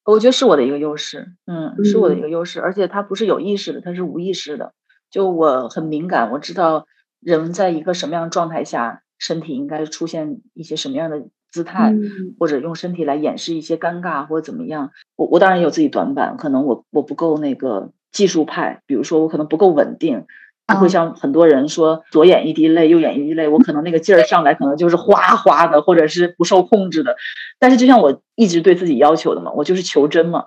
[0.05, 4.73] 我觉得是我的一个优势，嗯，是我的一个优势，而且它不是有意识的，它是无意识的。
[5.11, 6.87] 就我很敏感，我知道
[7.21, 11.27] 人在一个什么样的状态下，身体应该出现一些什么样的。
[11.51, 11.95] 姿态，
[12.37, 14.91] 或者用身体来掩饰一些尴尬，或者怎么样？
[15.15, 20.25] 我我当然也有自己短板，可能我我不够那个技术派，比如说我可能不够稳定，
[20.73, 27.15] 不会像很多人说左眼一滴泪，右眼一滴泪，我可能那个劲儿上来可能就是哗哗的，或者是不受控制的。
[27.59, 30.45] 但是就像我一直对自己要求的嘛，我就是求真嘛。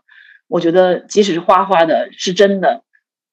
[0.49, 2.83] 我觉得即使是哗哗的，是真的，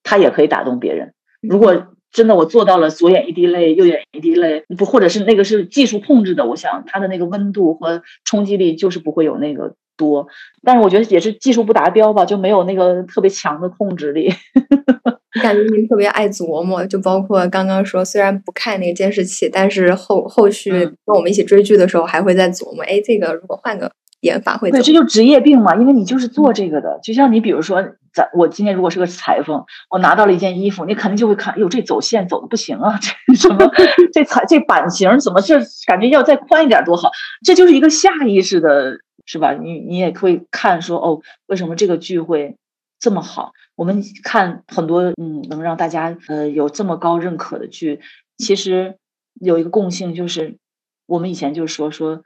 [0.03, 1.13] 它也可以打动别人。
[1.41, 10.27] 如果真的，我做到了左眼一滴泪，右眼一滴泪，不，或者是那个是技术控制的，我想它的那个温度和冲击力就是不会有那个多。
[10.63, 14.31] 但是我觉得也是技术不达标吧，就没有那个特别强的控制力。
[15.41, 23.91] 感觉您特别爱琢磨，就包括刚刚说，虽然不看那个监视器，但是后后续跟我们一起追剧的时候，还会在琢磨，哎，这个如果换个。
[24.21, 26.99] 演法会对，这就职业病嘛，因为你就是做这个的。
[27.03, 33.69] 就像你比如说，咱我今天如果是个裁缝，我拿到了一件衣服，你肯定就会看，哟，这走线走的不行啊， 这什么
[34.11, 37.11] 这裁这版型怎么这感觉要再宽一点多好？
[37.45, 39.53] 这就是一个下意识的，是吧？
[39.53, 42.55] 你你也会看说，哦，为什么这个剧会
[42.99, 43.51] 这么好？
[43.76, 47.99] 我们看很多嗯，能让大家呃有这么高认可的剧，
[48.38, 48.97] 其实
[49.34, 50.57] 有一个共性，就是
[51.05, 52.23] 我们以前就说说。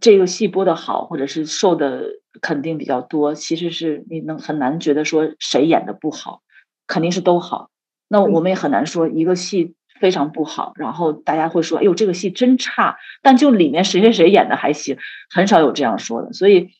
[0.00, 2.04] 这个戏播的好，或者是受的
[2.40, 6.42] 肯定比较多，其实是你能很难觉得说谁演的不好，
[6.86, 7.70] 肯定是都好。
[8.06, 12.98] 那我们也很难说一个戏非常不好，然后大家会说，哎呦这个戏真差。
[13.20, 14.96] 但就里面谁谁谁演的还行，
[15.28, 16.32] 很少有这样说的。
[16.32, 16.70] 所以，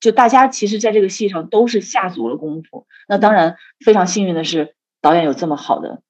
[0.00, 2.86] 就大家其实在这个戏上都是下足了功夫。
[3.08, 6.00] 那当然非常幸运的是，导演有这么好的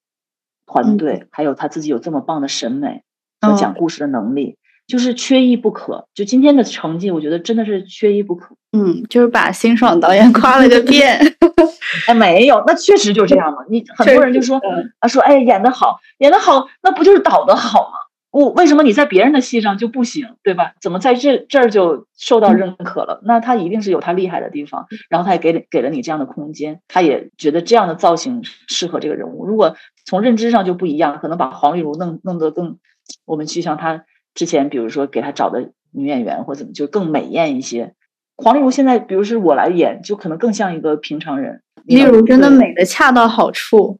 [0.67, 3.03] 团队，还有他自己有这么棒的审美
[3.41, 4.57] 和讲故事的能力。
[4.87, 8.57] 就是缺一不可，就今天的成绩，我觉得真的是缺一不可。
[8.73, 11.21] 嗯，就是把辛爽导演夸了个遍。
[12.09, 13.59] 哎，没有，那确实就这样嘛。
[13.69, 14.59] 你很多人就说
[15.01, 17.99] 啊，说哎，演的好，演的好，那不就是导的好吗？
[18.31, 20.75] 我为什么你在别人的戏上就不行，对吧？
[20.81, 23.21] 怎么在这这儿就受到认可了？
[23.25, 29.47] 那他一定是有他厉害的地方，然后他也给给了你这样的空间，他也觉得这样的造型适合这个人物。
[29.47, 32.79] 如果从认知上就不一样，可能把黄丽茹弄弄得更，
[33.25, 34.05] 我们去像他。
[34.35, 37.95] 之前，比如说给他找的女演员或怎么，就更美艳一些。
[38.37, 41.61] 黄丽茹现在，比如是我来演，就可能更像一个平常人。
[41.87, 43.99] 丽茹真的美的恰到好处。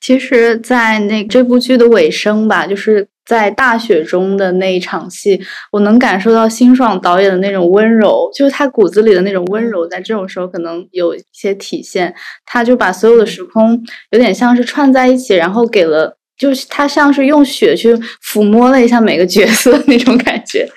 [0.00, 5.40] 其实，在那这部剧的尾声吧，就是在大雪中的那一场戏，
[5.72, 12.14] 我能感受到辛爽导演的那种温柔，就是他骨子里的那种温柔，在这种时候可能有一些体现。
[12.44, 16.16] 他就把所有的时空有点像是串在一起，然后给了。
[16.38, 20.68] 就是他像是用雪去抚摸了一下每个角色那种感觉，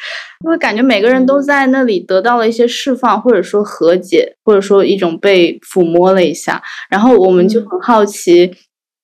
[0.45, 6.63] 因为感觉每个人都在那里得到了一些释放，或者说和解，或者说一种被抚摸了一下。
[6.89, 8.49] 然后我们就很好奇，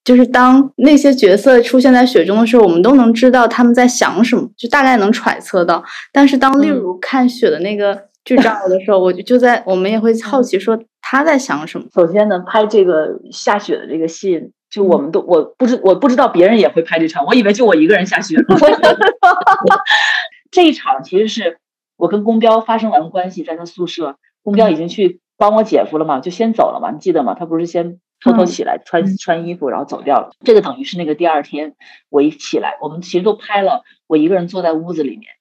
[0.05, 5.83] 就是当那些角色出现在雪中的时候，我们都能知道他们在想什么，就大概能揣测到。
[6.13, 11.87] 但是当例如看雪的那个剧照的时候，我就就在我们也会好奇说他在想什么。
[11.93, 14.51] 首先呢，拍这个下雪的这个戏。
[14.67, 18.35] 就我们都我不知我不知道别人也会拍这场，我以为就我一个人下雪。
[20.51, 21.59] 这一场其实是
[21.95, 27.37] 我跟宫彪发生完关系，在他宿舍，宫彪已经去帮我姐夫了嘛，就先走了嘛，你记得吗？
[27.39, 30.31] 他不是先偷偷起来穿穿衣服，然后走掉了。
[30.43, 31.75] 这个等于是那个第二天
[32.09, 35.31] 我一起来，我们其实都拍了，我一个人坐在屋子里面，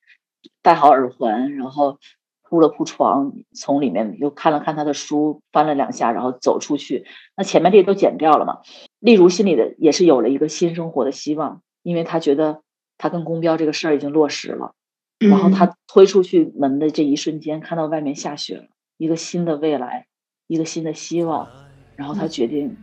[0.62, 1.99] 戴好耳环，然后。
[2.47, 7.05] 铺了铺床，从里面又看了看他的书，翻了两下，然后走出去。
[7.37, 8.59] 那前面这些都剪掉了嘛？
[9.01, 12.61] 例如心里的也是有了一个新生活的希望，因为他觉得
[12.97, 14.74] 他跟公标这个事儿已经落实了。
[15.18, 18.66] 然后他推出去门的这一瞬间，看到外面下雪了，
[18.99, 20.07] 一个新的未来，
[20.47, 21.49] 一个新的希望。
[21.97, 22.76] 然后他决定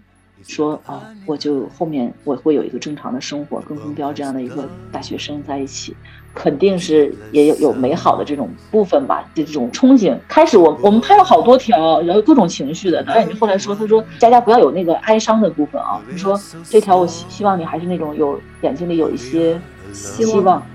[0.47, 5.95] 说啊，我就后面我会有一个正常的生活，跟公标这样的一个大学生在一起，
[6.33, 10.17] 肯定是也有有美好的这种部分吧，就这种憧憬。
[10.27, 19.59] 开始我我们拍了好多条，然后各种情绪的导演就后来说，他说佳佳不要有那个哀伤的部分啊，你说这条我希希望你还是那种有眼睛里有一些
[19.93, 20.65] 希望。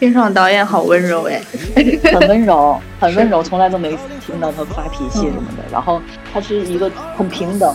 [0.00, 1.40] 冰爽导演好温柔哎，
[2.10, 3.90] 很温柔， 很温柔，从来都没
[4.24, 5.62] 听到他发脾气什么的。
[5.70, 6.00] 然后
[6.32, 7.74] 他是一个很平等、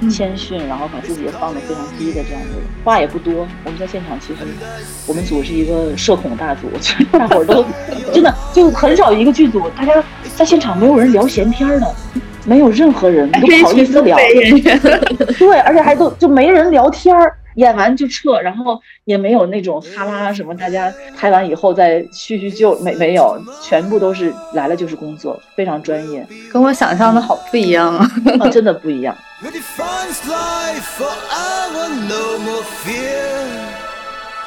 [0.00, 3.44] 很谦逊，然后把自己也放得非常低的这样的人，话也不多。
[3.64, 4.40] 我们在现场其实
[5.04, 6.68] 我们组是一个社恐大组，
[7.10, 7.64] 大伙儿都
[8.14, 9.92] 真的就很少一个剧组，大家
[10.36, 11.94] 在现场没有人聊闲天的，
[12.44, 14.16] 没有任何人都不好意思聊。
[15.36, 17.36] 对，而且还都就没人聊天儿。
[17.56, 28.08] 演完就撤，然后也没有那种哈拉什么，大家拍完以后再叙叙旧，没没有，全部都是来了就是工作，非常专业，跟我想象的好不一样啊，
[28.50, 29.16] 真的不一样。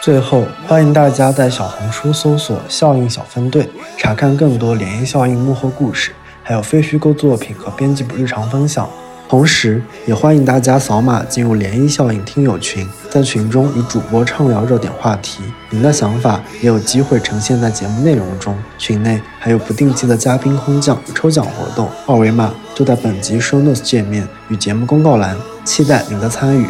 [0.02, 8.90] 最后，欢迎大家在小红书搜索“效应小分队”，查看更多联谊效应幕后故事，还有非虚构作品和编辑部日常分享。
[9.30, 18.58] 同时，也欢迎大家扫码进入涟漪效应听友群，在群中与主播畅聊热点话题，您的想法也有机会呈现在节目内容中。
[18.80, 26.66] 群内还有不定期的嘉宾空降抽奖活动，二维码就在本集 show notes 界面与节目公告栏，期待您的参与。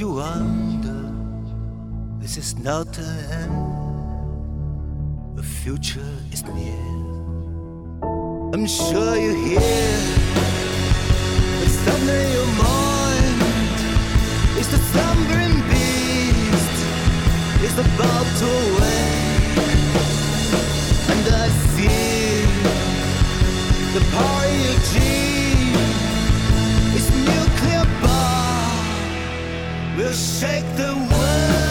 [0.00, 1.12] You wonder?
[2.20, 3.10] This is not the
[3.42, 3.76] end.
[5.36, 6.86] The future is near.
[8.54, 9.60] I'm sure you hear.
[11.58, 13.80] But something in your mind
[14.60, 16.78] is the slumbering beast
[17.66, 19.58] is about to awake.
[21.12, 22.48] And I feel
[23.92, 24.80] the power in your
[30.12, 31.69] shake the world.